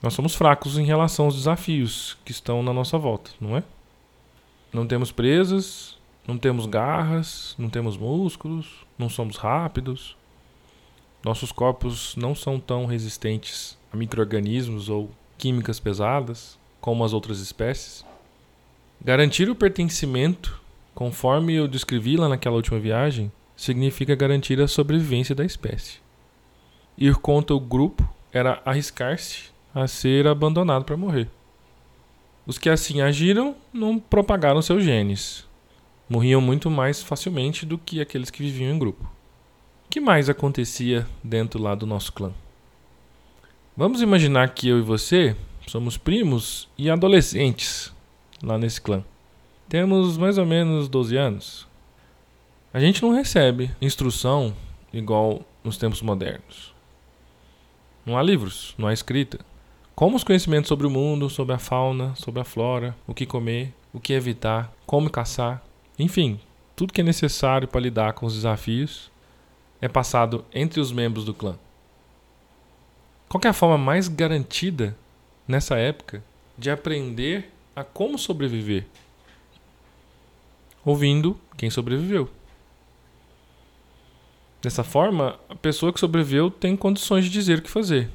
Nós 0.00 0.14
somos 0.14 0.34
fracos 0.34 0.78
em 0.78 0.84
relação 0.84 1.24
aos 1.24 1.34
desafios 1.34 2.16
que 2.24 2.30
estão 2.30 2.62
na 2.62 2.72
nossa 2.72 2.96
volta, 2.96 3.32
não 3.40 3.56
é? 3.56 3.64
Não 4.72 4.86
temos 4.86 5.10
presas, 5.10 5.98
não 6.26 6.38
temos 6.38 6.66
garras, 6.66 7.56
não 7.58 7.68
temos 7.68 7.96
músculos, 7.96 8.86
não 8.96 9.08
somos 9.08 9.36
rápidos. 9.36 10.16
Nossos 11.24 11.50
corpos 11.50 12.14
não 12.14 12.34
são 12.34 12.60
tão 12.60 12.86
resistentes 12.86 13.76
a 13.92 13.96
microorganismos 13.96 14.88
ou 14.88 15.10
químicas 15.36 15.80
pesadas 15.80 16.56
como 16.80 17.04
as 17.04 17.12
outras 17.12 17.40
espécies. 17.40 18.04
Garantir 19.00 19.50
o 19.50 19.54
pertencimento, 19.54 20.60
conforme 20.94 21.54
eu 21.54 21.66
descrevi 21.66 22.16
lá 22.16 22.28
naquela 22.28 22.56
última 22.56 22.78
viagem, 22.78 23.32
significa 23.58 24.14
garantir 24.14 24.60
a 24.60 24.68
sobrevivência 24.68 25.34
da 25.34 25.44
espécie. 25.44 25.98
Ir 26.96 27.16
contra 27.16 27.56
o 27.56 27.60
grupo 27.60 28.08
era 28.32 28.62
arriscar-se 28.64 29.50
a 29.74 29.88
ser 29.88 30.28
abandonado 30.28 30.84
para 30.84 30.96
morrer. 30.96 31.28
Os 32.46 32.56
que 32.56 32.70
assim 32.70 33.00
agiram 33.00 33.56
não 33.72 33.98
propagaram 33.98 34.62
seus 34.62 34.84
genes. 34.84 35.44
Morriam 36.08 36.40
muito 36.40 36.70
mais 36.70 37.02
facilmente 37.02 37.66
do 37.66 37.76
que 37.76 38.00
aqueles 38.00 38.30
que 38.30 38.42
viviam 38.42 38.72
em 38.72 38.78
grupo. 38.78 39.04
O 39.04 39.90
que 39.90 40.00
mais 40.00 40.30
acontecia 40.30 41.04
dentro 41.22 41.60
lá 41.60 41.74
do 41.74 41.84
nosso 41.84 42.12
clã? 42.12 42.32
Vamos 43.76 44.00
imaginar 44.00 44.54
que 44.54 44.68
eu 44.68 44.78
e 44.78 44.82
você 44.82 45.36
somos 45.66 45.96
primos 45.96 46.68
e 46.78 46.88
adolescentes 46.88 47.92
lá 48.40 48.56
nesse 48.56 48.80
clã. 48.80 49.04
Temos 49.68 50.16
mais 50.16 50.38
ou 50.38 50.46
menos 50.46 50.88
12 50.88 51.16
anos. 51.16 51.67
A 52.78 52.80
gente 52.80 53.02
não 53.02 53.10
recebe 53.10 53.72
instrução 53.82 54.54
igual 54.92 55.42
nos 55.64 55.76
tempos 55.76 56.00
modernos. 56.00 56.72
Não 58.06 58.16
há 58.16 58.22
livros, 58.22 58.72
não 58.78 58.86
há 58.86 58.92
escrita. 58.92 59.40
Como 59.96 60.14
os 60.14 60.22
conhecimentos 60.22 60.68
sobre 60.68 60.86
o 60.86 60.90
mundo, 60.90 61.28
sobre 61.28 61.56
a 61.56 61.58
fauna, 61.58 62.14
sobre 62.14 62.40
a 62.40 62.44
flora, 62.44 62.94
o 63.04 63.12
que 63.12 63.26
comer, 63.26 63.74
o 63.92 63.98
que 63.98 64.12
evitar, 64.12 64.72
como 64.86 65.10
caçar, 65.10 65.60
enfim, 65.98 66.38
tudo 66.76 66.92
que 66.92 67.00
é 67.00 67.04
necessário 67.04 67.66
para 67.66 67.80
lidar 67.80 68.12
com 68.12 68.26
os 68.26 68.34
desafios 68.34 69.10
é 69.80 69.88
passado 69.88 70.44
entre 70.54 70.78
os 70.78 70.92
membros 70.92 71.24
do 71.24 71.34
clã. 71.34 71.58
Qual 73.28 73.40
é 73.44 73.48
a 73.48 73.52
forma 73.52 73.76
mais 73.76 74.06
garantida 74.06 74.96
nessa 75.48 75.76
época 75.76 76.22
de 76.56 76.70
aprender 76.70 77.52
a 77.74 77.82
como 77.82 78.16
sobreviver? 78.16 78.86
Ouvindo 80.84 81.36
quem 81.56 81.70
sobreviveu. 81.70 82.37
Dessa 84.60 84.82
forma, 84.82 85.38
a 85.48 85.54
pessoa 85.54 85.92
que 85.92 86.00
sobreviveu 86.00 86.50
tem 86.50 86.76
condições 86.76 87.24
de 87.24 87.30
dizer 87.30 87.58
o 87.58 87.62
que 87.62 87.70
fazer. 87.70 88.10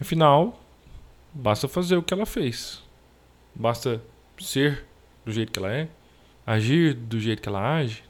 Afinal, 0.00 0.60
basta 1.32 1.66
fazer 1.66 1.96
o 1.96 2.02
que 2.02 2.14
ela 2.14 2.24
fez. 2.24 2.82
Basta 3.54 4.00
ser 4.38 4.84
do 5.24 5.32
jeito 5.32 5.52
que 5.52 5.58
ela 5.58 5.72
é, 5.72 5.88
agir 6.46 6.94
do 6.94 7.18
jeito 7.18 7.42
que 7.42 7.48
ela 7.48 7.76
age. 7.76 8.02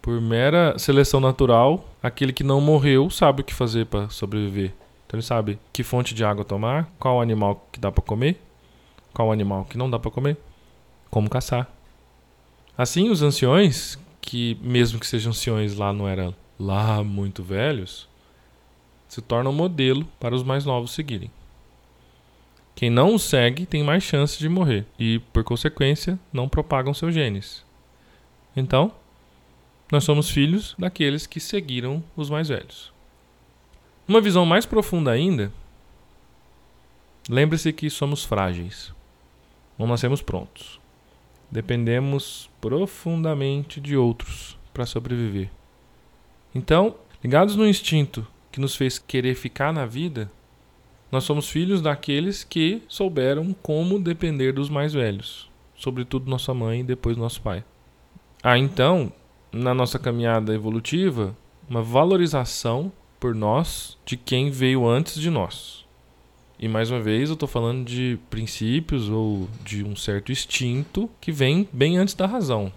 Por 0.00 0.20
mera 0.20 0.78
seleção 0.78 1.20
natural, 1.20 1.84
aquele 2.02 2.32
que 2.32 2.42
não 2.42 2.60
morreu 2.60 3.10
sabe 3.10 3.42
o 3.42 3.44
que 3.44 3.52
fazer 3.52 3.86
para 3.86 4.08
sobreviver. 4.08 4.72
Então 5.06 5.18
ele 5.18 5.26
sabe 5.26 5.58
que 5.72 5.82
fonte 5.82 6.14
de 6.14 6.24
água 6.24 6.44
tomar, 6.44 6.88
qual 6.98 7.20
animal 7.20 7.66
que 7.70 7.80
dá 7.80 7.90
para 7.90 8.02
comer, 8.02 8.40
qual 9.12 9.30
animal 9.30 9.64
que 9.64 9.76
não 9.76 9.90
dá 9.90 9.98
para 9.98 10.10
comer, 10.10 10.38
como 11.10 11.28
caçar. 11.28 11.68
Assim, 12.78 13.10
os 13.10 13.20
anciões, 13.20 13.98
que 14.30 14.56
mesmo 14.62 15.00
que 15.00 15.08
sejam 15.08 15.30
anciões 15.30 15.74
lá 15.74 15.92
não 15.92 16.06
eram 16.06 16.32
lá 16.56 17.02
muito 17.02 17.42
velhos, 17.42 18.08
se 19.08 19.20
torna 19.20 19.50
um 19.50 19.52
modelo 19.52 20.04
para 20.20 20.36
os 20.36 20.44
mais 20.44 20.64
novos 20.64 20.92
seguirem. 20.92 21.32
Quem 22.76 22.90
não 22.90 23.12
o 23.12 23.18
segue 23.18 23.66
tem 23.66 23.82
mais 23.82 24.04
chance 24.04 24.38
de 24.38 24.48
morrer 24.48 24.86
e, 24.96 25.18
por 25.32 25.42
consequência, 25.42 26.16
não 26.32 26.48
propagam 26.48 26.94
seus 26.94 27.12
genes. 27.12 27.64
Então, 28.54 28.92
nós 29.90 30.04
somos 30.04 30.30
filhos 30.30 30.76
daqueles 30.78 31.26
que 31.26 31.40
seguiram 31.40 32.00
os 32.16 32.30
mais 32.30 32.46
velhos. 32.46 32.92
Uma 34.06 34.20
visão 34.20 34.46
mais 34.46 34.64
profunda 34.64 35.10
ainda, 35.10 35.52
lembre-se 37.28 37.72
que 37.72 37.90
somos 37.90 38.24
frágeis. 38.24 38.94
Não 39.76 39.88
nascemos 39.88 40.22
prontos. 40.22 40.79
Dependemos 41.50 42.48
profundamente 42.60 43.80
de 43.80 43.96
outros 43.96 44.58
para 44.72 44.86
sobreviver. 44.86 45.50
Então, 46.54 46.96
ligados 47.22 47.56
no 47.56 47.66
instinto 47.66 48.26
que 48.52 48.60
nos 48.60 48.76
fez 48.76 48.98
querer 48.98 49.34
ficar 49.34 49.72
na 49.72 49.86
vida, 49.86 50.30
nós 51.10 51.24
somos 51.24 51.48
filhos 51.48 51.82
daqueles 51.82 52.44
que 52.44 52.82
souberam 52.88 53.52
como 53.62 53.98
depender 53.98 54.52
dos 54.52 54.68
mais 54.68 54.92
velhos, 54.92 55.50
sobretudo 55.74 56.30
nossa 56.30 56.54
mãe 56.54 56.80
e 56.80 56.84
depois 56.84 57.16
nosso 57.16 57.40
pai. 57.40 57.64
Há 58.42 58.56
então, 58.56 59.12
na 59.52 59.74
nossa 59.74 59.98
caminhada 59.98 60.54
evolutiva, 60.54 61.36
uma 61.68 61.82
valorização 61.82 62.92
por 63.18 63.34
nós 63.34 63.98
de 64.04 64.16
quem 64.16 64.50
veio 64.50 64.88
antes 64.88 65.20
de 65.20 65.30
nós. 65.30 65.84
E 66.62 66.68
mais 66.68 66.90
uma 66.90 67.00
vez, 67.00 67.30
eu 67.30 67.32
estou 67.32 67.48
falando 67.48 67.86
de 67.86 68.18
princípios 68.28 69.08
ou 69.08 69.48
de 69.64 69.82
um 69.82 69.96
certo 69.96 70.30
instinto 70.30 71.08
que 71.18 71.32
vem 71.32 71.66
bem 71.72 71.96
antes 71.96 72.12
da 72.12 72.26
razão. 72.26 72.70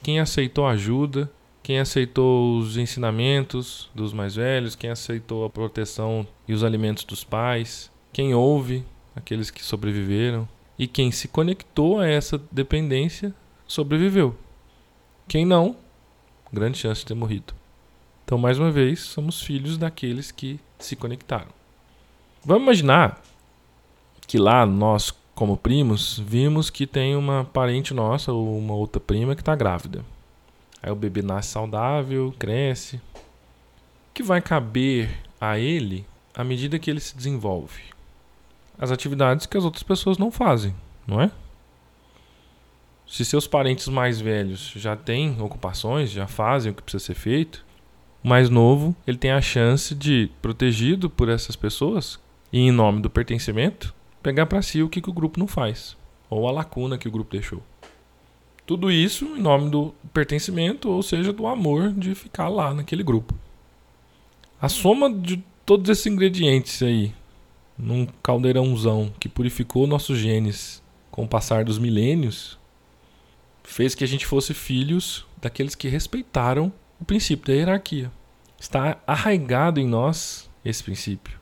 Quem 0.00 0.20
aceitou 0.20 0.64
ajuda, 0.64 1.28
quem 1.60 1.80
aceitou 1.80 2.56
os 2.56 2.76
ensinamentos 2.76 3.90
dos 3.92 4.12
mais 4.12 4.36
velhos, 4.36 4.76
quem 4.76 4.90
aceitou 4.90 5.44
a 5.44 5.50
proteção 5.50 6.24
e 6.46 6.52
os 6.52 6.62
alimentos 6.62 7.02
dos 7.02 7.24
pais, 7.24 7.90
quem 8.12 8.32
ouve 8.32 8.84
aqueles 9.16 9.50
que 9.50 9.64
sobreviveram 9.64 10.48
e 10.78 10.86
quem 10.86 11.10
se 11.10 11.26
conectou 11.26 11.98
a 11.98 12.06
essa 12.06 12.40
dependência 12.52 13.34
sobreviveu. 13.66 14.36
Quem 15.26 15.44
não, 15.44 15.74
grande 16.52 16.78
chance 16.78 17.00
de 17.00 17.06
ter 17.06 17.14
morrido. 17.14 17.54
Então, 18.24 18.38
mais 18.38 18.56
uma 18.56 18.70
vez, 18.70 19.00
somos 19.00 19.42
filhos 19.42 19.76
daqueles 19.76 20.30
que 20.30 20.60
se 20.78 20.94
conectaram. 20.94 21.59
Vamos 22.42 22.62
imaginar 22.62 23.20
que 24.26 24.38
lá 24.38 24.64
nós, 24.64 25.12
como 25.34 25.58
primos, 25.58 26.18
vimos 26.18 26.70
que 26.70 26.86
tem 26.86 27.14
uma 27.14 27.44
parente 27.44 27.92
nossa 27.92 28.32
ou 28.32 28.56
uma 28.58 28.74
outra 28.74 28.98
prima 28.98 29.34
que 29.34 29.42
está 29.42 29.54
grávida. 29.54 30.02
Aí 30.82 30.90
o 30.90 30.96
bebê 30.96 31.20
nasce 31.20 31.50
saudável, 31.50 32.34
cresce. 32.38 32.96
O 32.96 34.14
que 34.14 34.22
vai 34.22 34.40
caber 34.40 35.10
a 35.38 35.58
ele 35.58 36.06
à 36.34 36.42
medida 36.42 36.78
que 36.78 36.90
ele 36.90 37.00
se 37.00 37.14
desenvolve? 37.14 37.82
As 38.78 38.90
atividades 38.90 39.44
que 39.44 39.58
as 39.58 39.64
outras 39.64 39.82
pessoas 39.82 40.16
não 40.16 40.30
fazem, 40.30 40.74
não 41.06 41.20
é? 41.20 41.30
Se 43.06 43.22
seus 43.22 43.46
parentes 43.46 43.88
mais 43.88 44.18
velhos 44.18 44.72
já 44.76 44.96
têm 44.96 45.38
ocupações, 45.42 46.10
já 46.10 46.26
fazem 46.26 46.72
o 46.72 46.74
que 46.74 46.82
precisa 46.82 47.04
ser 47.04 47.14
feito, 47.14 47.66
o 48.24 48.28
mais 48.28 48.48
novo, 48.48 48.96
ele 49.06 49.18
tem 49.18 49.30
a 49.30 49.42
chance 49.42 49.94
de, 49.94 50.30
protegido 50.40 51.10
por 51.10 51.28
essas 51.28 51.54
pessoas 51.54 52.18
e 52.52 52.60
em 52.60 52.72
nome 52.72 53.00
do 53.00 53.08
pertencimento, 53.08 53.94
pegar 54.22 54.46
para 54.46 54.62
si 54.62 54.82
o 54.82 54.88
que, 54.88 55.00
que 55.00 55.10
o 55.10 55.12
grupo 55.12 55.38
não 55.38 55.46
faz, 55.46 55.96
ou 56.28 56.48
a 56.48 56.52
lacuna 56.52 56.98
que 56.98 57.08
o 57.08 57.10
grupo 57.10 57.32
deixou. 57.32 57.62
Tudo 58.66 58.90
isso 58.90 59.24
em 59.36 59.40
nome 59.40 59.70
do 59.70 59.94
pertencimento, 60.12 60.88
ou 60.90 61.02
seja, 61.02 61.32
do 61.32 61.46
amor 61.46 61.92
de 61.92 62.14
ficar 62.14 62.48
lá 62.48 62.72
naquele 62.72 63.02
grupo. 63.02 63.34
A 64.60 64.68
soma 64.68 65.12
de 65.12 65.42
todos 65.64 65.88
esses 65.88 66.06
ingredientes 66.06 66.82
aí, 66.82 67.12
num 67.76 68.06
caldeirãozão 68.22 69.12
que 69.18 69.28
purificou 69.28 69.86
nossos 69.86 70.18
genes 70.18 70.82
com 71.10 71.24
o 71.24 71.28
passar 71.28 71.64
dos 71.64 71.78
milênios, 71.78 72.58
fez 73.64 73.94
que 73.94 74.04
a 74.04 74.06
gente 74.06 74.26
fosse 74.26 74.52
filhos 74.52 75.26
daqueles 75.40 75.74
que 75.74 75.88
respeitaram 75.88 76.72
o 77.00 77.04
princípio 77.04 77.46
da 77.46 77.54
hierarquia. 77.54 78.12
Está 78.58 79.00
arraigado 79.06 79.80
em 79.80 79.86
nós 79.86 80.50
esse 80.64 80.84
princípio 80.84 81.39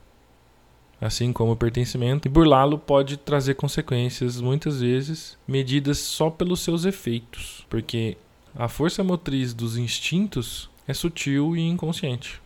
assim 1.01 1.31
como 1.31 1.53
o 1.53 1.55
pertencimento, 1.55 2.27
e 2.27 2.31
burlá-lo 2.31 2.77
pode 2.77 3.17
trazer 3.17 3.55
consequências, 3.55 4.41
muitas 4.41 4.81
vezes, 4.81 5.37
medidas 5.47 5.99
só 5.99 6.29
pelos 6.29 6.59
seus 6.59 6.85
efeitos, 6.85 7.65
porque 7.69 8.17
a 8.55 8.67
força 8.67 9.03
motriz 9.03 9.53
dos 9.53 9.77
instintos 9.77 10.69
é 10.87 10.93
sutil 10.93 11.55
e 11.55 11.61
inconsciente. 11.61 12.41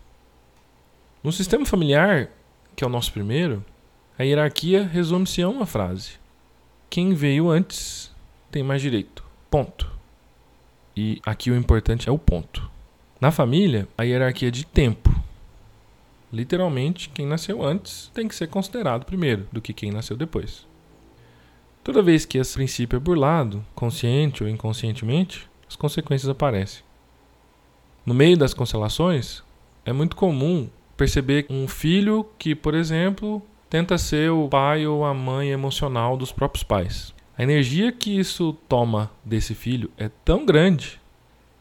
No 1.24 1.32
sistema 1.32 1.66
familiar, 1.66 2.30
que 2.76 2.84
é 2.84 2.88
o 2.88 2.90
nosso 2.90 3.12
primeiro, 3.12 3.64
a 4.18 4.24
hierarquia 4.24 4.84
resume-se 4.84 5.42
a 5.42 5.50
uma 5.50 5.66
frase: 5.66 6.14
quem 6.90 7.14
veio 7.14 7.50
antes 7.50 8.12
tem 8.52 8.62
mais 8.62 8.82
direito. 8.82 9.24
Ponto. 9.50 9.92
E 10.96 11.20
aqui 11.26 11.50
o 11.50 11.56
importante 11.56 12.08
é 12.08 12.12
o 12.12 12.20
ponto. 12.20 12.70
Na 13.20 13.32
família, 13.32 13.88
a 13.98 14.04
hierarquia 14.04 14.52
de 14.52 14.66
tempo 14.66 15.13
Literalmente, 16.34 17.10
quem 17.10 17.28
nasceu 17.28 17.64
antes 17.64 18.10
tem 18.12 18.28
que 18.28 18.34
ser 18.34 18.48
considerado 18.48 19.06
primeiro 19.06 19.48
do 19.52 19.62
que 19.62 19.72
quem 19.72 19.92
nasceu 19.92 20.18
depois. 20.18 20.68
Toda 21.84 22.02
vez 22.02 22.26
que 22.26 22.40
esse 22.40 22.56
princípio 22.56 22.98
é 22.98 23.00
burlado, 23.00 23.64
consciente 23.76 24.42
ou 24.42 24.50
inconscientemente, 24.50 25.48
as 25.70 25.76
consequências 25.76 26.28
aparecem. 26.28 26.84
No 28.04 28.16
meio 28.16 28.36
das 28.36 28.52
constelações, 28.52 29.44
é 29.86 29.94
muito 29.94 30.16
comum 30.16 30.68
perceber 30.98 31.46
um 31.52 31.68
filho 31.68 32.26
que, 32.40 32.56
por 32.56 32.74
exemplo, 32.74 33.40
tenta 33.70 33.96
ser 34.00 34.32
o 34.32 34.50
pai 34.50 34.88
ou 34.88 35.06
a 35.06 35.14
mãe 35.14 35.52
emocional 35.52 36.18
dos 36.18 36.32
próprios 36.32 36.64
pais. 36.64 37.14
A 37.38 37.44
energia 37.44 37.92
que 37.92 38.18
isso 38.18 38.58
toma 38.68 39.12
desse 39.24 39.54
filho 39.54 39.92
é 40.00 40.10
tão 40.26 40.48
grande 40.48 41.00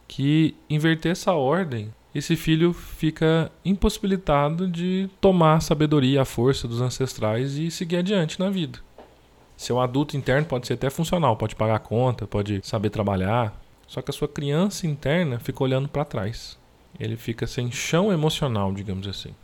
que 0.08 0.54
inverter 0.70 1.12
essa 1.12 1.34
ordem 1.34 1.92
esse 2.14 2.36
filho 2.36 2.72
fica 2.72 3.50
impossibilitado 3.64 4.68
de 4.68 5.08
tomar 5.20 5.56
a 5.56 5.60
sabedoria, 5.60 6.22
a 6.22 6.26
força 6.26 6.68
dos 6.68 6.80
ancestrais 6.80 7.56
e 7.56 7.70
seguir 7.70 7.96
adiante 7.96 8.38
na 8.38 8.50
vida. 8.50 8.78
Seu 9.56 9.80
adulto 9.80 10.16
interno 10.16 10.46
pode 10.46 10.66
ser 10.66 10.74
até 10.74 10.90
funcional, 10.90 11.36
pode 11.36 11.56
pagar 11.56 11.76
a 11.76 11.78
conta, 11.78 12.26
pode 12.26 12.60
saber 12.62 12.90
trabalhar, 12.90 13.60
Só 13.86 14.00
que 14.00 14.10
a 14.10 14.14
sua 14.14 14.26
criança 14.26 14.86
interna 14.86 15.38
fica 15.38 15.62
olhando 15.62 15.86
para 15.86 16.04
trás. 16.04 16.58
Ele 16.98 17.14
fica 17.16 17.46
sem 17.46 17.70
chão 17.70 18.10
emocional, 18.10 18.72
digamos 18.72 19.06
assim. 19.06 19.34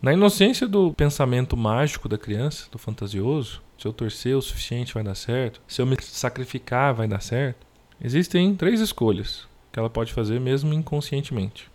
Na 0.00 0.12
inocência 0.12 0.68
do 0.68 0.92
pensamento 0.92 1.56
mágico 1.56 2.08
da 2.08 2.16
criança, 2.16 2.68
do 2.70 2.78
fantasioso, 2.78 3.60
se 3.76 3.88
eu 3.88 3.92
torcer 3.92 4.36
o 4.36 4.42
suficiente 4.42 4.94
vai 4.94 5.02
dar 5.02 5.16
certo, 5.16 5.60
se 5.66 5.82
eu 5.82 5.86
me 5.86 5.96
sacrificar 6.00 6.94
vai 6.94 7.08
dar 7.08 7.20
certo, 7.20 7.66
existem 8.00 8.54
três 8.54 8.80
escolhas 8.80 9.48
que 9.72 9.78
ela 9.78 9.90
pode 9.90 10.12
fazer 10.12 10.38
mesmo 10.40 10.72
inconscientemente. 10.72 11.68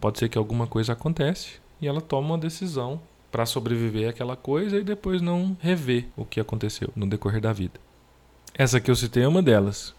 Pode 0.00 0.18
ser 0.18 0.28
que 0.28 0.38
alguma 0.38 0.66
coisa 0.66 0.92
acontece 0.92 1.60
e 1.80 1.86
ela 1.86 2.00
toma 2.00 2.28
uma 2.28 2.38
decisão 2.38 3.00
para 3.30 3.46
sobreviver 3.46 4.08
àquela 4.08 4.36
coisa 4.36 4.78
e 4.78 4.84
depois 4.84 5.20
não 5.20 5.56
rever 5.60 6.06
o 6.16 6.24
que 6.24 6.40
aconteceu 6.40 6.90
no 6.94 7.06
decorrer 7.06 7.40
da 7.40 7.52
vida. 7.52 7.80
Essa 8.54 8.80
que 8.80 8.90
eu 8.90 8.96
citei 8.96 9.24
é 9.24 9.28
uma 9.28 9.42
delas. 9.42 9.94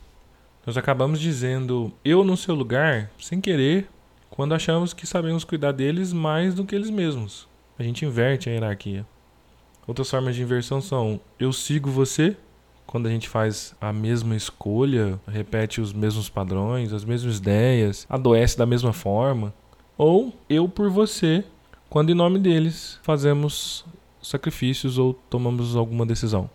Nós 0.65 0.77
acabamos 0.77 1.19
dizendo 1.19 1.91
eu 2.03 2.23
no 2.23 2.35
seu 2.35 2.55
lugar 2.55 3.11
sem 3.19 3.39
querer 3.39 3.87
quando 4.29 4.53
achamos 4.53 4.93
que 4.93 5.07
sabemos 5.07 5.43
cuidar 5.43 5.71
deles 5.71 6.11
mais 6.11 6.53
do 6.53 6.65
que 6.65 6.75
eles 6.75 6.89
mesmos. 6.89 7.47
A 7.77 7.83
gente 7.83 8.05
inverte 8.05 8.49
a 8.49 8.53
hierarquia. 8.53 9.05
Outras 9.85 10.09
formas 10.09 10.35
de 10.35 10.41
inversão 10.41 10.81
são 10.81 11.19
eu 11.39 11.53
sigo 11.53 11.89
você, 11.89 12.35
quando 12.85 13.07
a 13.07 13.09
gente 13.09 13.29
faz 13.29 13.75
a 13.79 13.93
mesma 13.93 14.35
escolha, 14.35 15.19
repete 15.27 15.79
os 15.79 15.93
mesmos 15.93 16.29
padrões, 16.29 16.91
as 16.91 17.05
mesmas 17.05 17.37
ideias, 17.37 18.05
adoece 18.09 18.57
da 18.57 18.65
mesma 18.65 18.93
forma. 18.93 19.53
Ou 19.97 20.33
eu 20.47 20.69
por 20.69 20.89
você, 20.89 21.43
quando 21.89 22.11
em 22.11 22.15
nome 22.15 22.37
deles 22.37 22.99
fazemos 23.01 23.83
sacrifícios 24.21 24.97
ou 24.97 25.13
tomamos 25.13 25.75
alguma 25.75 26.05
decisão. 26.05 26.49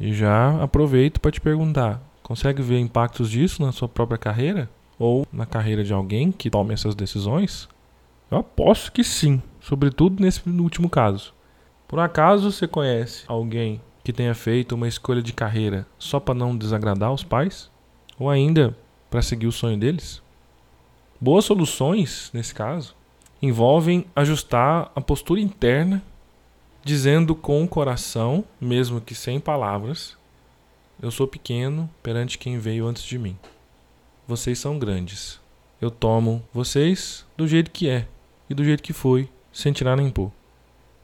E 0.00 0.12
já 0.12 0.60
aproveito 0.62 1.20
para 1.20 1.30
te 1.30 1.40
perguntar: 1.40 2.02
consegue 2.22 2.62
ver 2.62 2.78
impactos 2.78 3.30
disso 3.30 3.62
na 3.62 3.72
sua 3.72 3.88
própria 3.88 4.18
carreira? 4.18 4.68
Ou 4.98 5.24
na 5.32 5.46
carreira 5.46 5.84
de 5.84 5.92
alguém 5.92 6.32
que 6.32 6.50
tome 6.50 6.74
essas 6.74 6.94
decisões? 6.94 7.68
Eu 8.30 8.38
aposto 8.38 8.90
que 8.90 9.04
sim, 9.04 9.40
sobretudo 9.60 10.20
nesse 10.20 10.48
último 10.48 10.90
caso. 10.90 11.32
Por 11.86 12.00
acaso 12.00 12.50
você 12.50 12.66
conhece 12.66 13.24
alguém 13.28 13.80
que 14.02 14.12
tenha 14.12 14.34
feito 14.34 14.74
uma 14.74 14.88
escolha 14.88 15.22
de 15.22 15.32
carreira 15.32 15.86
só 15.98 16.18
para 16.18 16.34
não 16.34 16.56
desagradar 16.56 17.12
os 17.12 17.22
pais? 17.22 17.70
Ou 18.18 18.28
ainda 18.28 18.76
para 19.08 19.22
seguir 19.22 19.46
o 19.46 19.52
sonho 19.52 19.78
deles? 19.78 20.20
Boas 21.20 21.44
soluções, 21.44 22.30
nesse 22.32 22.54
caso, 22.54 22.94
envolvem 23.42 24.04
ajustar 24.14 24.92
a 24.94 25.00
postura 25.00 25.40
interna, 25.40 26.00
dizendo 26.84 27.34
com 27.34 27.64
o 27.64 27.68
coração, 27.68 28.44
mesmo 28.60 29.00
que 29.00 29.16
sem 29.16 29.40
palavras: 29.40 30.16
Eu 31.02 31.10
sou 31.10 31.26
pequeno 31.26 31.90
perante 32.04 32.38
quem 32.38 32.56
veio 32.56 32.86
antes 32.86 33.02
de 33.02 33.18
mim. 33.18 33.36
Vocês 34.28 34.60
são 34.60 34.78
grandes. 34.78 35.40
Eu 35.80 35.90
tomo 35.90 36.40
vocês 36.52 37.26
do 37.36 37.48
jeito 37.48 37.72
que 37.72 37.88
é 37.88 38.06
e 38.48 38.54
do 38.54 38.64
jeito 38.64 38.82
que 38.82 38.92
foi, 38.92 39.28
sem 39.52 39.72
tirar 39.72 39.96
nem 39.96 40.10
pôr. 40.10 40.30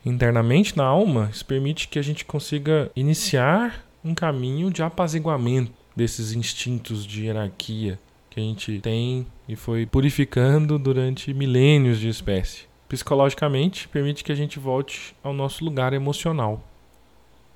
Internamente 0.06 0.76
na 0.76 0.84
alma, 0.84 1.28
isso 1.32 1.44
permite 1.44 1.88
que 1.88 1.98
a 1.98 2.02
gente 2.02 2.24
consiga 2.24 2.88
iniciar 2.94 3.84
um 4.04 4.14
caminho 4.14 4.70
de 4.70 4.80
apaziguamento 4.80 5.72
desses 5.96 6.32
instintos 6.32 7.04
de 7.04 7.24
hierarquia 7.24 7.98
que 8.34 8.40
a 8.40 8.42
gente 8.42 8.80
tem 8.80 9.24
e 9.48 9.54
foi 9.54 9.86
purificando 9.86 10.76
durante 10.76 11.32
milênios 11.32 12.00
de 12.00 12.08
espécie. 12.08 12.64
Psicologicamente, 12.88 13.86
permite 13.86 14.24
que 14.24 14.32
a 14.32 14.34
gente 14.34 14.58
volte 14.58 15.14
ao 15.22 15.32
nosso 15.32 15.64
lugar 15.64 15.92
emocional. 15.92 16.60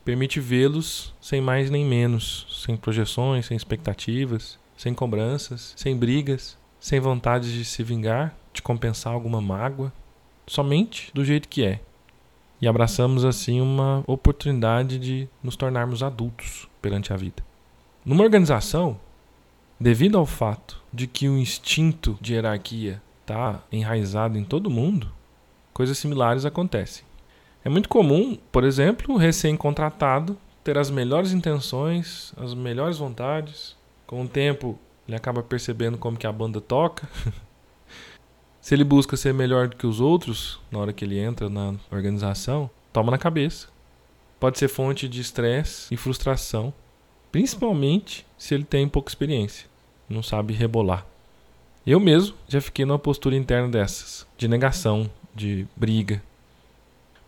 Permite 0.04 0.38
vê-los 0.38 1.12
sem 1.20 1.40
mais 1.40 1.68
nem 1.68 1.84
menos, 1.84 2.46
sem 2.64 2.76
projeções, 2.76 3.46
sem 3.46 3.56
expectativas, 3.56 4.56
sem 4.76 4.94
cobranças, 4.94 5.74
sem 5.76 5.96
brigas, 5.96 6.56
sem 6.78 7.00
vontade 7.00 7.52
de 7.52 7.64
se 7.64 7.82
vingar 7.82 8.36
de 8.52 8.62
compensar 8.62 9.12
alguma 9.12 9.40
mágoa, 9.40 9.92
somente 10.46 11.10
do 11.12 11.24
jeito 11.24 11.48
que 11.48 11.64
é. 11.64 11.80
E 12.60 12.68
abraçamos 12.68 13.24
assim 13.24 13.60
uma 13.60 14.04
oportunidade 14.06 14.98
de 14.98 15.28
nos 15.42 15.56
tornarmos 15.56 16.04
adultos 16.04 16.68
perante 16.80 17.12
a 17.12 17.16
vida. 17.16 17.42
Numa 18.04 18.24
organização, 18.24 18.98
devido 19.78 20.18
ao 20.18 20.26
fato 20.26 20.82
de 20.92 21.06
que 21.06 21.28
o 21.28 21.38
instinto 21.38 22.18
de 22.20 22.34
hierarquia 22.34 23.02
está 23.20 23.62
enraizado 23.70 24.38
em 24.38 24.44
todo 24.44 24.70
mundo, 24.70 25.12
coisas 25.72 25.98
similares 25.98 26.44
acontecem. 26.44 27.04
É 27.64 27.68
muito 27.68 27.88
comum, 27.88 28.38
por 28.50 28.64
exemplo, 28.64 29.14
o 29.14 29.18
recém-contratado 29.18 30.38
ter 30.64 30.78
as 30.78 30.90
melhores 30.90 31.32
intenções, 31.32 32.32
as 32.36 32.54
melhores 32.54 32.98
vontades. 32.98 33.76
Com 34.06 34.22
o 34.22 34.28
tempo, 34.28 34.78
ele 35.06 35.16
acaba 35.16 35.42
percebendo 35.42 35.98
como 35.98 36.16
que 36.16 36.26
a 36.26 36.32
banda 36.32 36.60
toca, 36.60 37.08
Se 38.68 38.74
ele 38.74 38.84
busca 38.84 39.16
ser 39.16 39.32
melhor 39.32 39.68
do 39.68 39.76
que 39.76 39.86
os 39.86 39.98
outros 39.98 40.60
na 40.70 40.78
hora 40.78 40.92
que 40.92 41.02
ele 41.02 41.18
entra 41.18 41.48
na 41.48 41.74
organização, 41.90 42.68
toma 42.92 43.10
na 43.10 43.16
cabeça. 43.16 43.68
Pode 44.38 44.58
ser 44.58 44.68
fonte 44.68 45.08
de 45.08 45.22
estresse 45.22 45.86
e 45.90 45.96
frustração, 45.96 46.70
principalmente 47.32 48.26
se 48.36 48.54
ele 48.54 48.64
tem 48.64 48.86
pouca 48.86 49.10
experiência, 49.10 49.67
não 50.08 50.22
sabe 50.22 50.54
rebolar. 50.54 51.06
Eu 51.86 51.98
mesmo 51.98 52.36
já 52.46 52.60
fiquei 52.60 52.84
numa 52.84 52.98
postura 52.98 53.36
interna 53.36 53.68
dessas, 53.68 54.26
de 54.36 54.46
negação, 54.48 55.10
de 55.34 55.66
briga. 55.76 56.22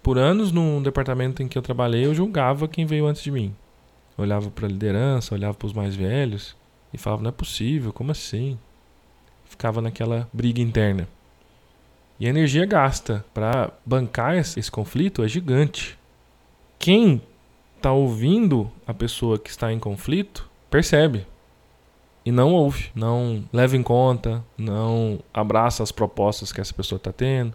Por 0.02 0.18
anos, 0.18 0.52
no 0.52 0.82
departamento 0.82 1.42
em 1.42 1.48
que 1.48 1.56
eu 1.56 1.62
trabalhei, 1.62 2.06
eu 2.06 2.14
julgava 2.14 2.68
quem 2.68 2.86
veio 2.86 3.06
antes 3.06 3.22
de 3.22 3.30
mim. 3.30 3.54
olhava 4.18 4.50
para 4.50 4.66
a 4.66 4.68
liderança, 4.68 5.34
olhava 5.34 5.54
para 5.54 5.66
os 5.66 5.72
mais 5.72 5.94
velhos 5.94 6.56
e 6.92 6.98
falava: 6.98 7.22
não 7.22 7.28
é 7.28 7.32
possível, 7.32 7.92
como 7.92 8.10
assim? 8.10 8.58
Ficava 9.44 9.80
naquela 9.80 10.28
briga 10.32 10.60
interna. 10.60 11.08
E 12.18 12.26
a 12.26 12.30
energia 12.30 12.66
gasta 12.66 13.24
para 13.32 13.72
bancar 13.84 14.36
esse 14.36 14.70
conflito 14.70 15.22
é 15.22 15.28
gigante. 15.28 15.98
Quem 16.78 17.22
está 17.76 17.92
ouvindo 17.92 18.70
a 18.86 18.92
pessoa 18.92 19.38
que 19.38 19.48
está 19.48 19.72
em 19.72 19.78
conflito 19.78 20.46
percebe 20.70 21.26
e 22.24 22.30
não 22.30 22.52
ouve, 22.52 22.90
não 22.94 23.44
leva 23.52 23.76
em 23.76 23.82
conta, 23.82 24.44
não 24.56 25.18
abraça 25.32 25.82
as 25.82 25.90
propostas 25.90 26.52
que 26.52 26.60
essa 26.60 26.74
pessoa 26.74 26.96
está 26.96 27.12
tendo. 27.12 27.54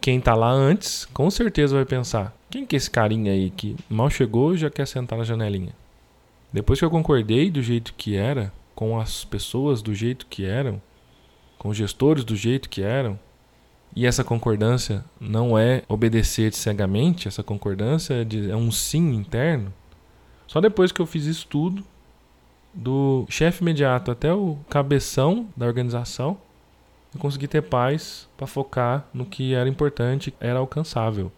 Quem 0.00 0.18
está 0.18 0.34
lá 0.34 0.50
antes, 0.50 1.04
com 1.06 1.30
certeza 1.30 1.76
vai 1.76 1.84
pensar: 1.84 2.34
quem 2.50 2.66
que 2.66 2.74
é 2.74 2.78
esse 2.78 2.90
carinha 2.90 3.32
aí 3.32 3.50
que 3.50 3.76
mal 3.88 4.10
chegou 4.10 4.54
e 4.54 4.58
já 4.58 4.70
quer 4.70 4.86
sentar 4.86 5.18
na 5.18 5.24
janelinha? 5.24 5.74
Depois 6.52 6.78
que 6.78 6.84
eu 6.84 6.90
concordei 6.90 7.50
do 7.50 7.62
jeito 7.62 7.94
que 7.94 8.16
era, 8.16 8.52
com 8.74 8.98
as 8.98 9.24
pessoas 9.24 9.80
do 9.80 9.94
jeito 9.94 10.26
que 10.26 10.44
eram, 10.44 10.80
com 11.58 11.68
os 11.68 11.76
gestores 11.76 12.24
do 12.24 12.34
jeito 12.34 12.68
que 12.68 12.82
eram, 12.82 13.18
e 13.94 14.06
essa 14.06 14.24
concordância 14.24 15.04
não 15.20 15.56
é 15.58 15.82
obedecer 15.88 16.52
cegamente, 16.52 17.28
essa 17.28 17.42
concordância 17.42 18.14
é, 18.14 18.50
é 18.50 18.56
um 18.56 18.72
sim 18.72 19.14
interno. 19.14 19.72
Só 20.46 20.60
depois 20.60 20.90
que 20.90 21.00
eu 21.00 21.06
fiz 21.06 21.24
isso 21.26 21.46
tudo, 21.46 21.84
do 22.74 23.26
chefe 23.28 23.62
imediato 23.62 24.10
até 24.10 24.32
o 24.32 24.56
cabeção 24.68 25.46
da 25.56 25.66
organização, 25.66 26.38
eu 27.14 27.20
consegui 27.20 27.46
ter 27.46 27.62
paz 27.62 28.28
para 28.36 28.46
focar 28.46 29.06
no 29.12 29.26
que 29.26 29.54
era 29.54 29.68
importante, 29.68 30.34
era 30.40 30.58
alcançável. 30.58 31.30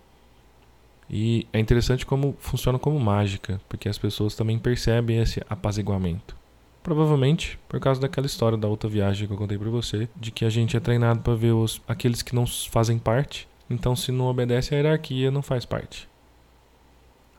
E 1.10 1.46
é 1.52 1.58
interessante 1.58 2.06
como 2.06 2.34
funciona 2.38 2.78
como 2.78 2.98
mágica, 2.98 3.60
porque 3.68 3.88
as 3.88 3.98
pessoas 3.98 4.34
também 4.34 4.58
percebem 4.58 5.18
esse 5.18 5.42
apaziguamento. 5.48 6.36
Provavelmente 6.82 7.58
por 7.68 7.80
causa 7.80 8.00
daquela 8.00 8.26
história 8.26 8.56
da 8.56 8.68
outra 8.68 8.88
viagem 8.88 9.26
que 9.26 9.32
eu 9.32 9.38
contei 9.38 9.58
para 9.58 9.70
você, 9.70 10.08
de 10.16 10.30
que 10.30 10.44
a 10.44 10.50
gente 10.50 10.76
é 10.76 10.80
treinado 10.80 11.20
para 11.20 11.34
ver 11.34 11.52
os, 11.52 11.80
aqueles 11.88 12.22
que 12.22 12.34
não 12.34 12.46
fazem 12.46 12.98
parte, 12.98 13.48
então 13.68 13.96
se 13.96 14.12
não 14.12 14.26
obedece 14.26 14.74
à 14.74 14.78
hierarquia, 14.78 15.30
não 15.30 15.42
faz 15.42 15.64
parte. 15.64 16.08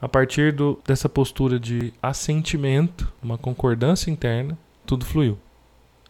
A 0.02 0.10
partir 0.10 0.52
do, 0.52 0.80
dessa 0.86 1.08
postura 1.08 1.60
de 1.60 1.94
assentimento, 2.02 3.12
uma 3.24 3.38
concordância 3.38 4.12
interna, 4.12 4.58
tudo 4.86 5.06
fluiu. 5.06 5.38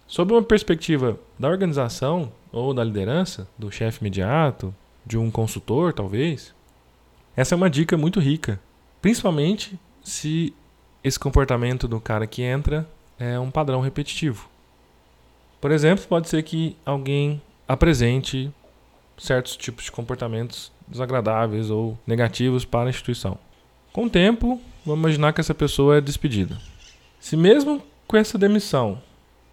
Sob 0.08 0.34
uma 0.34 0.43
perspectiva 0.43 1.19
da 1.39 1.48
organização 1.48 2.32
ou 2.52 2.74
da 2.74 2.84
liderança, 2.84 3.48
do 3.58 3.71
chefe 3.71 4.02
imediato, 4.02 4.74
de 5.06 5.17
um 5.17 5.30
consultor, 5.30 5.93
talvez, 5.93 6.54
essa 7.36 7.54
é 7.54 7.58
uma 7.58 7.69
dica 7.69 7.98
muito 7.98 8.19
rica, 8.19 8.60
principalmente 9.02 9.80
se 10.04 10.54
esse 11.04 11.19
comportamento 11.19 11.88
do 11.88 12.00
cara 12.00 12.26
que 12.26 12.41
entra 12.41 12.88
é 13.19 13.39
um 13.39 13.52
padrão 13.52 13.82
repetitivo. 13.82 14.50
Por 15.62 15.71
exemplo, 15.71 16.06
pode 16.08 16.28
ser 16.28 16.41
que 16.43 16.76
alguém 16.86 17.41
apresente 17.67 18.52
certos 19.17 19.56
tipos 19.56 19.86
de 19.86 19.91
comportamentos 19.91 20.71
desagradáveis 20.88 21.69
ou 21.69 21.98
negativos 22.06 22.65
para 22.65 22.88
a 22.88 22.89
instituição. 22.89 23.38
Com 23.95 24.08
o 24.08 24.10
tempo, 24.10 24.60
vamos 24.86 24.99
imaginar 24.99 25.31
que 25.31 25.39
essa 25.39 25.55
pessoa 25.55 25.95
é 25.95 26.01
despedida. 26.01 26.58
Se 27.17 27.38
mesmo 27.38 27.81
com 28.05 28.17
essa 28.17 28.38
demissão 28.38 29.01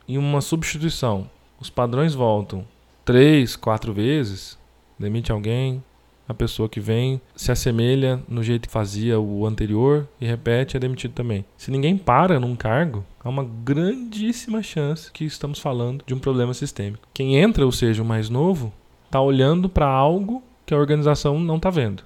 e 0.08 0.18
uma 0.18 0.40
substituição, 0.40 1.30
os 1.60 1.70
padrões 1.70 2.12
voltam 2.12 2.64
três, 3.04 3.54
quatro 3.54 3.92
vezes, 3.92 4.58
demite 4.98 5.30
alguém, 5.30 5.80
a 6.28 6.34
pessoa 6.34 6.68
que 6.68 6.80
vem 6.80 7.20
se 7.36 7.52
assemelha 7.52 8.20
no 8.28 8.42
jeito 8.42 8.66
que 8.66 8.72
fazia 8.72 9.20
o 9.20 9.46
anterior 9.46 10.08
e 10.20 10.26
repete, 10.26 10.76
é 10.76 10.80
demitido 10.80 11.12
também. 11.12 11.44
Se 11.56 11.70
ninguém 11.70 11.96
para 11.96 12.40
num 12.40 12.56
cargo, 12.56 13.04
há 13.22 13.28
uma 13.28 13.44
grandíssima 13.44 14.60
chance 14.60 15.12
que 15.12 15.24
estamos 15.24 15.60
falando 15.60 16.02
de 16.04 16.14
um 16.14 16.18
problema 16.18 16.52
sistêmico. 16.52 17.06
Quem 17.14 17.36
entra, 17.36 17.64
ou 17.64 17.70
seja, 17.70 18.02
o 18.02 18.04
mais 18.04 18.28
novo, 18.28 18.72
está 19.04 19.20
olhando 19.20 19.68
para 19.68 19.86
algo 19.86 20.42
que 20.66 20.74
a 20.74 20.78
organização 20.78 21.38
não 21.38 21.58
está 21.58 21.70
vendo. 21.70 22.02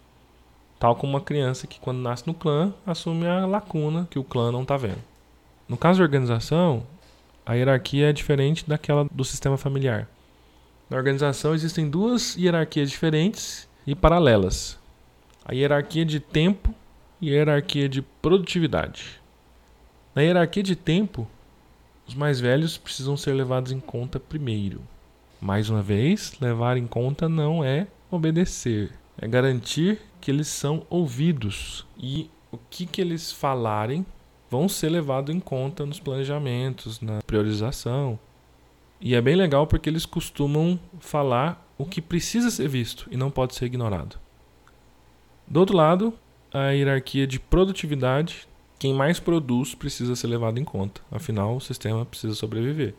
Tal 0.78 0.94
como 0.94 1.14
uma 1.14 1.20
criança 1.20 1.66
que, 1.66 1.80
quando 1.80 1.98
nasce 1.98 2.26
no 2.26 2.34
clã, 2.34 2.72
assume 2.86 3.26
a 3.26 3.46
lacuna 3.46 4.06
que 4.10 4.18
o 4.18 4.24
clã 4.24 4.52
não 4.52 4.62
está 4.62 4.76
vendo. 4.76 5.02
No 5.68 5.76
caso 5.76 5.98
da 5.98 6.04
organização, 6.04 6.84
a 7.44 7.54
hierarquia 7.54 8.10
é 8.10 8.12
diferente 8.12 8.68
daquela 8.68 9.04
do 9.10 9.24
sistema 9.24 9.56
familiar. 9.56 10.08
Na 10.90 10.96
organização 10.96 11.54
existem 11.54 11.88
duas 11.88 12.36
hierarquias 12.36 12.90
diferentes 12.90 13.68
e 13.86 13.94
paralelas: 13.94 14.78
a 15.44 15.54
hierarquia 15.54 16.04
de 16.04 16.20
tempo 16.20 16.74
e 17.20 17.30
a 17.30 17.34
hierarquia 17.34 17.88
de 17.88 18.02
produtividade. 18.02 19.20
Na 20.14 20.22
hierarquia 20.22 20.62
de 20.62 20.76
tempo, 20.76 21.26
os 22.06 22.14
mais 22.14 22.38
velhos 22.38 22.76
precisam 22.76 23.16
ser 23.16 23.32
levados 23.32 23.72
em 23.72 23.80
conta 23.80 24.20
primeiro. 24.20 24.80
Mais 25.40 25.68
uma 25.68 25.82
vez, 25.82 26.38
levar 26.40 26.76
em 26.76 26.86
conta 26.86 27.28
não 27.28 27.64
é 27.64 27.86
obedecer, 28.10 28.92
é 29.18 29.26
garantir 29.26 30.00
que 30.20 30.30
eles 30.30 30.48
são 30.48 30.84
ouvidos 30.90 31.86
e 31.98 32.30
o 32.50 32.58
que, 32.70 32.86
que 32.86 33.00
eles 33.00 33.32
falarem 33.32 34.04
vão 34.50 34.68
ser 34.68 34.88
levados 34.88 35.34
em 35.34 35.40
conta 35.40 35.84
nos 35.84 36.00
planejamentos, 36.00 37.00
na 37.00 37.20
priorização. 37.26 38.18
E 39.00 39.14
é 39.14 39.20
bem 39.20 39.34
legal 39.36 39.66
porque 39.66 39.88
eles 39.88 40.06
costumam 40.06 40.78
falar 41.00 41.66
o 41.76 41.84
que 41.84 42.00
precisa 42.00 42.50
ser 42.50 42.68
visto 42.68 43.06
e 43.10 43.16
não 43.16 43.30
pode 43.30 43.54
ser 43.54 43.66
ignorado. 43.66 44.18
Do 45.46 45.60
outro 45.60 45.76
lado, 45.76 46.14
a 46.52 46.70
hierarquia 46.70 47.26
de 47.26 47.38
produtividade, 47.38 48.48
quem 48.78 48.94
mais 48.94 49.20
produz 49.20 49.74
precisa 49.74 50.16
ser 50.16 50.26
levado 50.26 50.58
em 50.58 50.64
conta, 50.64 51.00
afinal 51.10 51.56
o 51.56 51.60
sistema 51.60 52.04
precisa 52.04 52.34
sobreviver. 52.34 52.94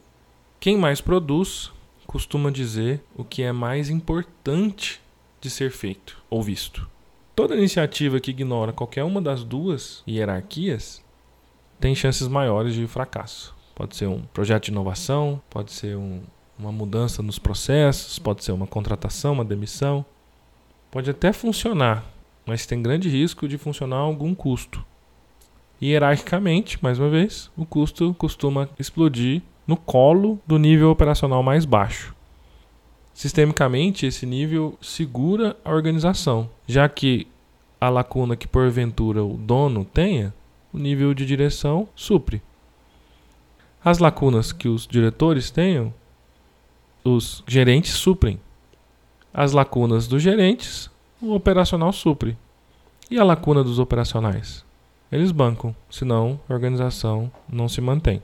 Quem 0.59 0.77
mais 0.77 1.01
produz 1.01 1.71
costuma 2.05 2.49
dizer 2.49 3.03
o 3.15 3.23
que 3.23 3.43
é 3.43 3.51
mais 3.51 3.89
importante 3.89 5.01
de 5.39 5.49
ser 5.49 5.71
feito 5.71 6.17
ou 6.29 6.41
visto. 6.41 6.87
Toda 7.35 7.55
iniciativa 7.55 8.19
que 8.19 8.31
ignora 8.31 8.73
qualquer 8.73 9.03
uma 9.03 9.21
das 9.21 9.43
duas 9.43 10.03
hierarquias 10.07 11.03
tem 11.79 11.93
chances 11.93 12.27
maiores 12.27 12.73
de 12.73 12.87
fracasso. 12.87 13.55
Pode 13.75 13.95
ser 13.95 14.07
um 14.07 14.21
projeto 14.33 14.65
de 14.65 14.71
inovação, 14.71 15.39
pode 15.49 15.71
ser 15.71 15.95
um, 15.95 16.21
uma 16.57 16.71
mudança 16.71 17.21
nos 17.21 17.37
processos, 17.37 18.17
pode 18.17 18.43
ser 18.43 18.51
uma 18.51 18.65
contratação, 18.65 19.33
uma 19.33 19.45
demissão. 19.45 20.03
Pode 20.89 21.11
até 21.11 21.31
funcionar, 21.31 22.03
mas 22.43 22.65
tem 22.65 22.81
grande 22.81 23.07
risco 23.07 23.47
de 23.47 23.57
funcionar 23.57 23.97
algum 23.97 24.33
custo. 24.33 24.83
Hierarquicamente, 25.79 26.81
mais 26.81 26.97
uma 26.97 27.09
vez, 27.09 27.51
o 27.55 27.65
custo 27.65 28.15
costuma 28.15 28.67
explodir 28.79 29.43
no 29.67 29.77
colo 29.77 30.39
do 30.47 30.57
nível 30.57 30.89
operacional 30.89 31.43
mais 31.43 31.65
baixo. 31.65 32.15
Sistemicamente, 33.17 34.05
esse 34.05 34.27
nível 34.27 34.77
segura 34.79 35.57
a 35.65 35.71
organização, 35.71 36.47
já 36.67 36.87
que 36.87 37.25
a 37.81 37.89
lacuna 37.89 38.35
que 38.35 38.47
porventura 38.47 39.23
o 39.23 39.33
dono 39.37 39.83
tenha 39.83 40.31
o 40.71 40.77
nível 40.77 41.15
de 41.15 41.25
direção 41.25 41.89
supre. 41.95 42.43
As 43.83 43.97
lacunas 43.97 44.51
que 44.51 44.67
os 44.67 44.85
diretores 44.85 45.49
tenham, 45.49 45.91
os 47.03 47.43
gerentes 47.47 47.93
suprem. 47.93 48.39
As 49.33 49.51
lacunas 49.51 50.07
dos 50.07 50.21
gerentes, 50.21 50.87
o 51.19 51.33
operacional 51.33 51.91
supre. 51.91 52.37
E 53.09 53.17
a 53.17 53.23
lacuna 53.23 53.63
dos 53.63 53.79
operacionais? 53.79 54.63
Eles 55.11 55.31
bancam, 55.31 55.75
senão 55.89 56.39
a 56.47 56.53
organização 56.53 57.31
não 57.51 57.67
se 57.67 57.81
mantém. 57.81 58.21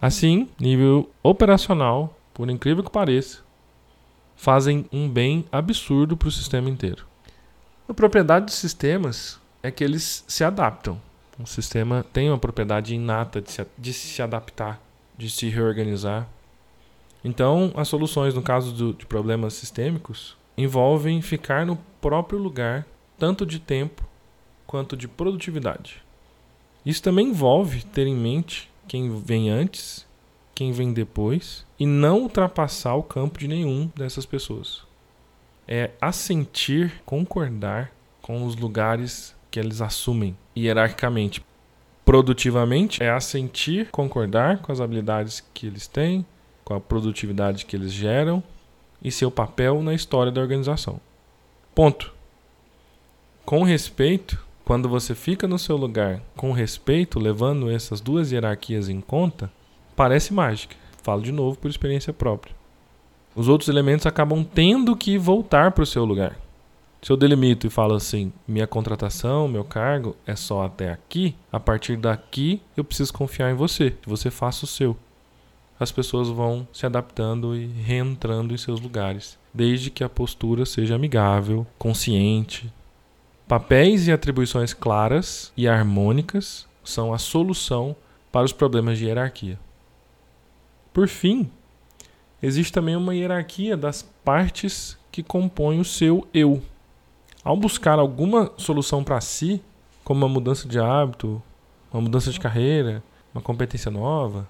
Assim, 0.00 0.48
nível 0.56 1.10
operacional, 1.20 2.16
por 2.32 2.48
incrível 2.48 2.84
que 2.84 2.90
pareça, 2.90 3.42
fazem 4.42 4.86
um 4.92 5.08
bem 5.08 5.44
absurdo 5.52 6.16
para 6.16 6.26
o 6.26 6.32
sistema 6.32 6.68
inteiro. 6.68 7.06
A 7.88 7.94
propriedade 7.94 8.46
dos 8.46 8.56
sistemas 8.56 9.40
é 9.62 9.70
que 9.70 9.84
eles 9.84 10.24
se 10.26 10.42
adaptam. 10.42 11.00
O 11.38 11.46
sistema 11.46 12.04
tem 12.12 12.28
uma 12.28 12.38
propriedade 12.38 12.92
inata 12.92 13.40
de 13.40 13.52
se, 13.52 13.64
de 13.78 13.92
se 13.92 14.20
adaptar, 14.20 14.82
de 15.16 15.30
se 15.30 15.48
reorganizar. 15.48 16.26
Então, 17.22 17.72
as 17.76 17.86
soluções, 17.86 18.34
no 18.34 18.42
caso 18.42 18.72
do, 18.72 18.92
de 18.92 19.06
problemas 19.06 19.54
sistêmicos, 19.54 20.36
envolvem 20.58 21.22
ficar 21.22 21.64
no 21.64 21.76
próprio 22.00 22.40
lugar, 22.40 22.84
tanto 23.16 23.46
de 23.46 23.60
tempo 23.60 24.04
quanto 24.66 24.96
de 24.96 25.06
produtividade. 25.06 26.02
Isso 26.84 27.00
também 27.00 27.28
envolve 27.28 27.84
ter 27.84 28.08
em 28.08 28.16
mente 28.16 28.68
quem 28.88 29.08
vem 29.20 29.50
antes, 29.50 30.04
quem 30.52 30.72
vem 30.72 30.92
depois, 30.92 31.64
e 31.82 31.86
não 31.86 32.20
ultrapassar 32.20 32.94
o 32.94 33.02
campo 33.02 33.40
de 33.40 33.48
nenhum 33.48 33.90
dessas 33.96 34.24
pessoas. 34.24 34.82
É 35.66 35.90
assentir, 36.00 37.02
concordar 37.04 37.90
com 38.20 38.46
os 38.46 38.54
lugares 38.54 39.34
que 39.50 39.58
eles 39.58 39.80
assumem 39.80 40.38
hierarquicamente. 40.56 41.44
Produtivamente 42.04 43.02
é 43.02 43.10
assentir, 43.10 43.90
concordar 43.90 44.58
com 44.58 44.70
as 44.70 44.80
habilidades 44.80 45.42
que 45.52 45.66
eles 45.66 45.88
têm, 45.88 46.24
com 46.64 46.72
a 46.72 46.80
produtividade 46.80 47.66
que 47.66 47.74
eles 47.74 47.92
geram 47.92 48.44
e 49.02 49.10
seu 49.10 49.28
papel 49.28 49.82
na 49.82 49.92
história 49.92 50.30
da 50.30 50.40
organização. 50.40 51.00
Ponto. 51.74 52.14
Com 53.44 53.64
respeito, 53.64 54.38
quando 54.64 54.88
você 54.88 55.16
fica 55.16 55.48
no 55.48 55.58
seu 55.58 55.76
lugar 55.76 56.22
com 56.36 56.52
respeito, 56.52 57.18
levando 57.18 57.68
essas 57.68 58.00
duas 58.00 58.30
hierarquias 58.30 58.88
em 58.88 59.00
conta, 59.00 59.50
parece 59.96 60.32
mágica. 60.32 60.80
Falo 61.02 61.22
de 61.22 61.32
novo 61.32 61.58
por 61.58 61.68
experiência 61.68 62.12
própria. 62.12 62.54
Os 63.34 63.48
outros 63.48 63.68
elementos 63.68 64.06
acabam 64.06 64.44
tendo 64.44 64.96
que 64.96 65.18
voltar 65.18 65.72
para 65.72 65.82
o 65.82 65.86
seu 65.86 66.04
lugar. 66.04 66.38
Se 67.00 67.10
eu 67.10 67.16
delimito 67.16 67.66
e 67.66 67.70
falo 67.70 67.94
assim, 67.94 68.32
minha 68.46 68.66
contratação, 68.66 69.48
meu 69.48 69.64
cargo 69.64 70.14
é 70.24 70.36
só 70.36 70.64
até 70.64 70.92
aqui, 70.92 71.34
a 71.50 71.58
partir 71.58 71.96
daqui 71.96 72.62
eu 72.76 72.84
preciso 72.84 73.12
confiar 73.12 73.50
em 73.50 73.54
você, 73.54 73.90
que 73.90 74.08
você 74.08 74.30
faça 74.30 74.64
o 74.64 74.68
seu. 74.68 74.96
As 75.80 75.90
pessoas 75.90 76.28
vão 76.28 76.68
se 76.72 76.86
adaptando 76.86 77.56
e 77.56 77.66
reentrando 77.66 78.54
em 78.54 78.58
seus 78.58 78.80
lugares, 78.80 79.36
desde 79.52 79.90
que 79.90 80.04
a 80.04 80.08
postura 80.08 80.64
seja 80.64 80.94
amigável, 80.94 81.66
consciente. 81.76 82.72
Papéis 83.48 84.06
e 84.06 84.12
atribuições 84.12 84.72
claras 84.72 85.52
e 85.56 85.66
harmônicas 85.66 86.68
são 86.84 87.12
a 87.12 87.18
solução 87.18 87.96
para 88.30 88.44
os 88.44 88.52
problemas 88.52 88.96
de 88.96 89.06
hierarquia. 89.06 89.58
Por 90.92 91.08
fim, 91.08 91.50
existe 92.42 92.72
também 92.72 92.96
uma 92.96 93.14
hierarquia 93.14 93.76
das 93.76 94.02
partes 94.24 94.98
que 95.10 95.22
compõem 95.22 95.80
o 95.80 95.84
seu 95.84 96.26
eu. 96.34 96.62
Ao 97.42 97.56
buscar 97.56 97.98
alguma 97.98 98.52
solução 98.56 99.02
para 99.02 99.20
si, 99.20 99.62
como 100.04 100.20
uma 100.20 100.28
mudança 100.28 100.68
de 100.68 100.78
hábito, 100.78 101.42
uma 101.92 102.02
mudança 102.02 102.30
de 102.30 102.38
carreira, 102.38 103.02
uma 103.34 103.40
competência 103.40 103.90
nova, 103.90 104.48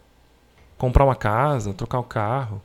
comprar 0.77 1.05
uma 1.05 1.15
casa, 1.15 1.73
trocar 1.73 2.01
o 2.01 2.05
carro, 2.05 2.61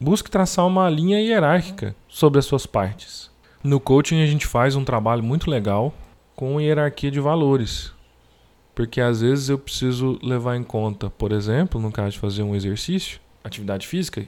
busque 0.00 0.30
traçar 0.30 0.66
uma 0.66 0.88
linha 0.88 1.20
hierárquica 1.20 1.94
sobre 2.08 2.38
as 2.38 2.44
suas 2.44 2.66
partes. 2.66 3.30
No 3.64 3.80
coaching 3.80 4.22
a 4.22 4.26
gente 4.26 4.46
faz 4.46 4.76
um 4.76 4.84
trabalho 4.84 5.22
muito 5.22 5.50
legal 5.50 5.92
com 6.34 6.60
hierarquia 6.60 7.10
de 7.10 7.20
valores. 7.20 7.92
Porque 8.74 9.00
às 9.00 9.20
vezes 9.20 9.48
eu 9.48 9.58
preciso 9.58 10.18
levar 10.22 10.56
em 10.56 10.62
conta, 10.62 11.10
por 11.10 11.32
exemplo, 11.32 11.80
no 11.80 11.92
caso 11.92 12.12
de 12.12 12.18
fazer 12.18 12.42
um 12.42 12.54
exercício, 12.54 13.20
atividade 13.44 13.86
física, 13.86 14.26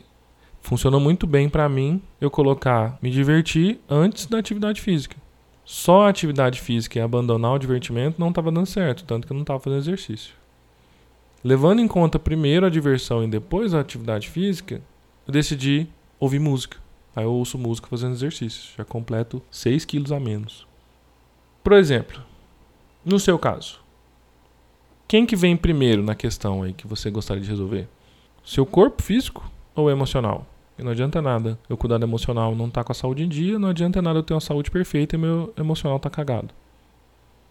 funcionou 0.60 1.00
muito 1.00 1.26
bem 1.26 1.48
para 1.48 1.68
mim 1.68 2.02
eu 2.20 2.30
colocar 2.30 2.98
me 3.00 3.10
divertir 3.10 3.80
antes 3.88 4.26
da 4.26 4.38
atividade 4.38 4.80
física. 4.80 5.16
Só 5.64 6.02
a 6.02 6.08
atividade 6.10 6.60
física 6.60 6.98
e 6.98 7.02
abandonar 7.02 7.52
o 7.52 7.58
divertimento 7.58 8.20
não 8.20 8.28
estava 8.28 8.52
dando 8.52 8.66
certo, 8.66 9.04
tanto 9.04 9.26
que 9.26 9.32
eu 9.32 9.34
não 9.34 9.42
estava 9.42 9.60
fazendo 9.60 9.80
exercício. 9.80 10.34
Levando 11.42 11.80
em 11.80 11.88
conta 11.88 12.18
primeiro 12.18 12.66
a 12.66 12.70
diversão 12.70 13.22
e 13.24 13.28
depois 13.28 13.72
a 13.72 13.80
atividade 13.80 14.28
física, 14.28 14.80
eu 15.26 15.32
decidi 15.32 15.86
ouvir 16.18 16.38
música. 16.38 16.78
Aí 17.16 17.24
eu 17.24 17.32
ouço 17.32 17.56
música 17.56 17.88
fazendo 17.88 18.12
exercício, 18.12 18.72
já 18.76 18.84
completo 18.84 19.42
6 19.50 19.84
quilos 19.84 20.12
a 20.12 20.18
menos. 20.18 20.66
Por 21.62 21.74
exemplo, 21.74 22.22
no 23.04 23.20
seu 23.20 23.38
caso, 23.38 23.83
quem 25.14 25.24
que 25.24 25.36
vem 25.36 25.56
primeiro 25.56 26.02
na 26.02 26.16
questão 26.16 26.64
aí 26.64 26.72
que 26.72 26.88
você 26.88 27.08
gostaria 27.08 27.40
de 27.40 27.48
resolver? 27.48 27.86
Seu 28.44 28.66
corpo 28.66 29.00
físico 29.00 29.48
ou 29.72 29.88
emocional? 29.88 30.44
E 30.76 30.82
não 30.82 30.90
adianta 30.90 31.22
nada 31.22 31.56
eu 31.68 31.76
cuidar 31.76 31.98
do 31.98 32.04
emocional 32.04 32.52
não 32.56 32.68
tá 32.68 32.82
com 32.82 32.90
a 32.90 32.94
saúde 32.96 33.22
em 33.22 33.28
dia, 33.28 33.56
não 33.56 33.68
adianta 33.68 34.02
nada 34.02 34.18
eu 34.18 34.24
ter 34.24 34.34
uma 34.34 34.40
saúde 34.40 34.72
perfeita 34.72 35.14
e 35.14 35.18
meu 35.20 35.54
emocional 35.56 36.00
tá 36.00 36.10
cagado. 36.10 36.52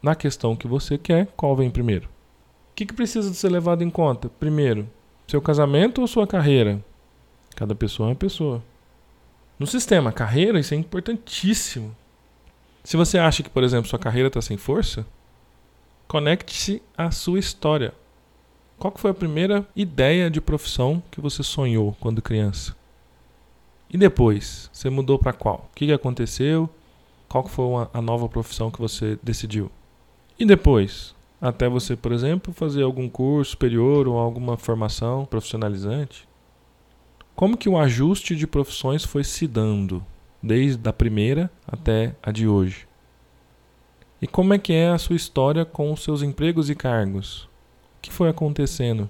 Na 0.02 0.14
questão 0.14 0.58
que 0.58 0.68
você 0.68 0.98
quer, 0.98 1.28
qual 1.38 1.56
vem 1.56 1.72
primeiro? 1.72 2.08
O 2.08 2.76
que, 2.76 2.86
que 2.86 2.94
precisa 2.94 3.34
ser 3.34 3.48
levado 3.48 3.82
em 3.82 3.90
conta? 3.90 4.28
Primeiro, 4.28 4.86
seu 5.26 5.42
casamento 5.42 6.02
ou 6.02 6.08
sua 6.08 6.28
carreira? 6.28 6.84
Cada 7.56 7.74
pessoa 7.74 8.10
é 8.10 8.12
uma 8.12 8.16
pessoa. 8.18 8.62
No 9.58 9.66
sistema 9.66 10.12
carreira, 10.12 10.60
isso 10.60 10.74
é 10.74 10.78
importantíssimo. 10.78 11.96
Se 12.84 12.98
você 12.98 13.18
acha 13.18 13.42
que, 13.42 13.50
por 13.50 13.64
exemplo, 13.64 13.88
sua 13.88 14.00
carreira 14.00 14.28
está 14.28 14.42
sem 14.42 14.58
força, 14.58 15.06
conecte-se 16.14 16.80
à 16.96 17.10
sua 17.10 17.40
história. 17.40 17.92
Qual 18.78 18.94
foi 18.96 19.10
a 19.10 19.16
primeira 19.16 19.68
ideia 19.76 20.30
de 20.30 20.40
profissão 20.40 21.02
que 21.10 21.20
você 21.20 21.42
sonhou 21.42 21.98
quando 22.00 22.22
criança? 22.22 22.76
E 23.90 23.98
depois, 23.98 24.70
você 24.72 24.92
mudou 24.92 25.18
para 25.18 25.34
qual? 25.34 25.72
O 25.72 25.76
que 25.76 25.92
aconteceu? 25.92 26.70
Qual 27.28 27.48
foi 27.48 27.66
a 27.92 28.00
nova 28.00 28.30
profissão 28.30 28.70
que 28.70 28.80
você 28.80 29.18
decidiu? 29.24 29.72
E 30.38 30.46
depois, 30.46 31.16
até 31.42 31.68
você, 31.68 31.96
por 31.96 32.12
exemplo, 32.12 32.54
fazer 32.54 32.84
algum 32.84 33.10
curso 33.10 33.50
superior 33.50 34.08
ou 34.08 34.20
alguma 34.20 34.56
formação 34.56 35.26
profissionalizante? 35.26 36.28
Como 37.36 37.58
que 37.58 37.68
o 37.68 37.76
ajuste 37.76 38.36
de 38.36 38.46
profissões 38.46 39.04
foi 39.04 39.24
se 39.24 39.48
dando, 39.48 40.06
desde 40.44 40.88
a 40.88 40.94
primeira 40.94 41.50
até 41.66 42.16
a 42.22 42.32
de 42.32 42.48
hoje? 42.48 42.88
E 44.24 44.28
como 44.28 44.54
é 44.54 44.58
que 44.58 44.72
é 44.72 44.88
a 44.88 44.98
sua 44.98 45.18
história 45.18 45.66
com 45.66 45.92
os 45.92 46.02
seus 46.02 46.22
empregos 46.22 46.70
e 46.70 46.76
cargos? 46.76 47.44
O 47.44 47.50
que 48.04 48.10
foi 48.10 48.30
acontecendo 48.30 49.10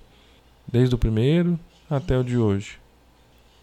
desde 0.67 0.95
o 0.95 0.97
primeiro 0.97 1.59
até 1.87 2.17
o 2.17 2.23
de 2.23 2.35
hoje? 2.35 2.79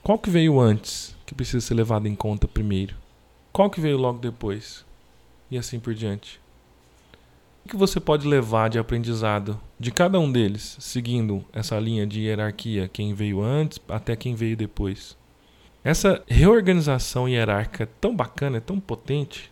Qual 0.01 0.17
que 0.17 0.31
veio 0.31 0.61
antes, 0.61 1.17
que 1.27 1.35
precisa 1.35 1.61
ser 1.61 1.75
levado 1.75 2.07
em 2.07 2.15
conta 2.15 2.47
primeiro? 2.47 2.95
Qual 3.53 3.69
que 3.69 3.81
veio 3.81 3.99
logo 3.99 4.21
depois? 4.21 4.87
E 5.51 5.59
assim 5.59 5.81
por 5.81 5.93
diante. 5.93 6.41
O 7.65 7.69
que 7.69 7.77
você 7.77 7.99
pode 7.99 8.29
levar 8.29 8.71
de 8.71 8.79
aprendizado 8.79 9.61
de 9.77 9.91
cada 9.91 10.21
um 10.21 10.31
deles, 10.31 10.77
seguindo 10.79 11.45
essa 11.53 11.81
linha 11.81 12.07
de 12.07 12.21
hierarquia, 12.21 12.87
quem 12.87 13.13
veio 13.13 13.43
antes 13.43 13.81
até 13.89 14.15
quem 14.15 14.37
veio 14.37 14.57
depois? 14.57 15.19
Essa 15.83 16.23
reorganização 16.29 17.29
hierárquica 17.29 17.89
tão 18.01 18.15
bacana, 18.15 18.59
é 18.59 18.61
tão 18.61 18.79
potente, 18.79 19.51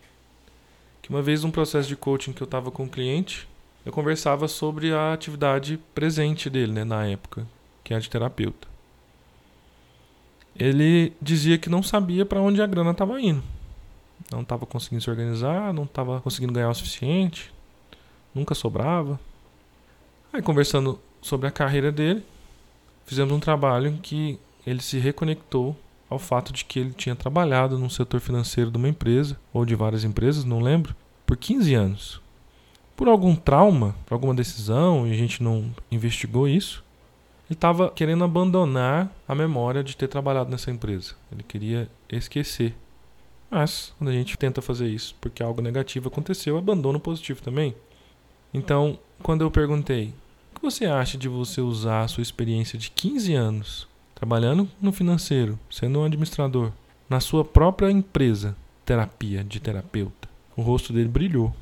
que 1.09 1.13
uma 1.13 1.23
vez 1.23 1.43
num 1.43 1.49
processo 1.49 1.89
de 1.89 1.95
coaching 1.95 2.31
que 2.31 2.41
eu 2.41 2.45
estava 2.45 2.69
com 2.69 2.83
um 2.83 2.87
cliente, 2.87 3.49
eu 3.83 3.91
conversava 3.91 4.47
sobre 4.47 4.93
a 4.93 5.11
atividade 5.11 5.79
presente 5.95 6.49
dele, 6.49 6.71
né, 6.71 6.83
na 6.83 7.07
época, 7.07 7.47
que 7.83 7.93
é 7.93 7.97
a 7.97 7.99
de 7.99 8.07
terapeuta. 8.07 8.67
Ele 10.55 11.11
dizia 11.19 11.57
que 11.57 11.69
não 11.69 11.81
sabia 11.81 12.25
para 12.25 12.39
onde 12.39 12.61
a 12.61 12.67
grana 12.67 12.91
estava 12.91 13.19
indo. 13.19 13.41
Não 14.31 14.41
estava 14.41 14.67
conseguindo 14.67 15.01
se 15.01 15.09
organizar, 15.09 15.73
não 15.73 15.83
estava 15.83 16.21
conseguindo 16.21 16.53
ganhar 16.53 16.69
o 16.69 16.75
suficiente, 16.75 17.51
nunca 18.35 18.53
sobrava. 18.53 19.19
Aí 20.31 20.41
conversando 20.41 20.99
sobre 21.21 21.47
a 21.47 21.51
carreira 21.51 21.91
dele, 21.91 22.23
fizemos 23.05 23.33
um 23.33 23.39
trabalho 23.39 23.87
em 23.87 23.97
que 23.97 24.37
ele 24.67 24.81
se 24.81 24.99
reconectou 24.99 25.75
ao 26.09 26.17
fato 26.17 26.51
de 26.51 26.65
que 26.65 26.79
ele 26.79 26.91
tinha 26.91 27.15
trabalhado 27.15 27.77
no 27.77 27.89
setor 27.89 28.19
financeiro 28.19 28.71
de 28.71 28.77
uma 28.77 28.89
empresa, 28.89 29.39
ou 29.53 29.65
de 29.65 29.75
várias 29.75 30.03
empresas, 30.03 30.43
não 30.43 30.59
lembro, 30.59 30.95
por 31.25 31.37
15 31.37 31.73
anos. 31.75 32.21
Por 32.95 33.07
algum 33.07 33.35
trauma, 33.35 33.95
por 34.05 34.15
alguma 34.15 34.33
decisão, 34.33 35.07
e 35.07 35.11
a 35.11 35.15
gente 35.15 35.43
não 35.43 35.73
investigou 35.91 36.47
isso, 36.47 36.83
ele 37.49 37.55
estava 37.55 37.89
querendo 37.89 38.23
abandonar 38.23 39.11
a 39.27 39.33
memória 39.33 39.83
de 39.83 39.95
ter 39.95 40.07
trabalhado 40.07 40.51
nessa 40.51 40.69
empresa. 40.69 41.15
Ele 41.31 41.43
queria 41.43 41.89
esquecer. 42.07 42.75
Mas, 43.49 43.93
quando 43.97 44.09
a 44.09 44.13
gente 44.13 44.37
tenta 44.37 44.61
fazer 44.61 44.87
isso 44.87 45.15
porque 45.19 45.41
algo 45.41 45.61
negativo 45.61 46.09
aconteceu, 46.09 46.57
abandono 46.57 46.99
positivo 46.99 47.41
também. 47.41 47.73
Então, 48.53 48.99
quando 49.23 49.41
eu 49.41 49.49
perguntei, 49.49 50.13
o 50.51 50.55
que 50.55 50.61
você 50.61 50.85
acha 50.85 51.17
de 51.17 51.27
você 51.27 51.59
usar 51.59 52.03
a 52.03 52.07
sua 52.07 52.21
experiência 52.21 52.77
de 52.77 52.91
15 52.91 53.33
anos 53.33 53.88
trabalhando 54.19 54.69
no 54.81 54.91
financeiro, 54.91 55.57
sendo 55.71 55.99
um 55.99 56.03
administrador, 56.03 56.71
na 57.09 57.21
sua 57.21 57.43
própria 57.45 57.89
empresa, 57.89 58.55
terapia 58.85 59.43
de 59.43 59.59
terapeuta? 59.61 60.27
O 60.57 60.61
rosto 60.61 60.91
dele 60.91 61.07
brilhou. 61.07 61.55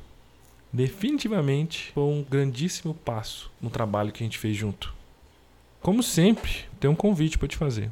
Definitivamente 0.72 1.92
foi 1.94 2.02
um 2.02 2.26
grandíssimo 2.28 2.92
passo 2.92 3.50
no 3.60 3.70
trabalho 3.70 4.12
que 4.12 4.22
a 4.22 4.26
gente 4.26 4.38
fez 4.38 4.56
junto. 4.56 4.92
Como 5.80 6.02
sempre, 6.02 6.64
tem 6.80 6.90
um 6.90 6.96
convite 6.96 7.38
para 7.38 7.48
te 7.48 7.56
fazer. 7.56 7.90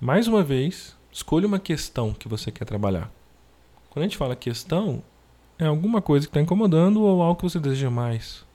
Mais 0.00 0.28
uma 0.28 0.44
vez, 0.44 0.96
escolha 1.12 1.48
uma 1.48 1.58
questão 1.58 2.14
que 2.14 2.28
você 2.28 2.52
quer 2.52 2.64
trabalhar. 2.64 3.10
Quando 3.90 4.04
a 4.04 4.06
gente 4.06 4.16
fala 4.16 4.36
questão, 4.36 5.02
é 5.58 5.66
alguma 5.66 6.00
coisa 6.00 6.24
que 6.24 6.30
está 6.30 6.40
incomodando 6.40 7.02
ou 7.02 7.20
algo 7.20 7.40
que 7.40 7.42
você 7.42 7.58
deseja 7.58 7.90
mais. 7.90 8.46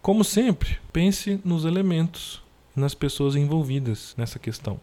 Como 0.00 0.22
sempre, 0.22 0.78
pense 0.92 1.40
nos 1.44 1.64
elementos, 1.64 2.40
nas 2.74 2.94
pessoas 2.94 3.36
envolvidas 3.36 4.14
nessa 4.16 4.38
questão. 4.38 4.80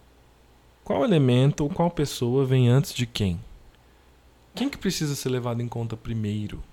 Qual 0.83 1.03
elemento 1.03 1.63
ou 1.63 1.69
qual 1.69 1.89
pessoa 1.89 2.45
vem 2.45 2.69
antes 2.69 2.93
de 2.93 3.05
quem? 3.05 3.39
Quem 4.55 4.69
que 4.69 4.77
precisa 4.77 5.15
ser 5.15 5.29
levado 5.29 5.61
em 5.61 5.67
conta 5.67 5.95
primeiro? 5.97 6.63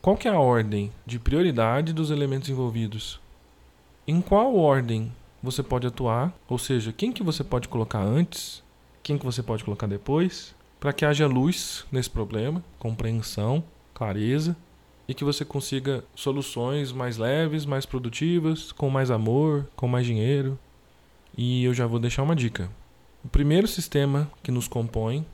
Qual 0.00 0.16
que 0.16 0.28
é 0.28 0.30
a 0.30 0.38
ordem 0.38 0.92
de 1.04 1.18
prioridade 1.18 1.92
dos 1.92 2.10
elementos 2.10 2.48
envolvidos? 2.48 3.20
Em 4.06 4.20
qual 4.20 4.56
ordem 4.56 5.12
você 5.42 5.62
pode 5.62 5.86
atuar? 5.86 6.32
Ou 6.48 6.58
seja, 6.58 6.92
quem 6.92 7.12
que 7.12 7.22
você 7.22 7.42
pode 7.42 7.68
colocar 7.68 8.00
antes? 8.00 8.62
Quem 9.02 9.18
que 9.18 9.24
você 9.24 9.42
pode 9.42 9.64
colocar 9.64 9.86
depois? 9.86 10.54
para 10.84 10.92
que 10.92 11.06
haja 11.06 11.26
luz 11.26 11.86
nesse 11.90 12.10
problema, 12.10 12.62
compreensão, 12.78 13.64
clareza 13.94 14.54
e 15.08 15.14
que 15.14 15.24
você 15.24 15.44
consiga 15.44 16.04
soluções 16.14 16.92
mais 16.92 17.16
leves, 17.16 17.66
mais 17.66 17.84
produtivas, 17.84 18.72
com 18.72 18.88
mais 18.88 19.10
amor, 19.10 19.66
com 19.76 19.86
mais 19.86 20.06
dinheiro. 20.06 20.58
E 21.36 21.64
eu 21.64 21.74
já 21.74 21.86
vou 21.86 21.98
deixar 21.98 22.22
uma 22.22 22.36
dica. 22.36 22.70
O 23.24 23.28
primeiro 23.28 23.66
sistema 23.66 24.30
que 24.42 24.50
nos 24.50 24.68
compõe 24.68 25.26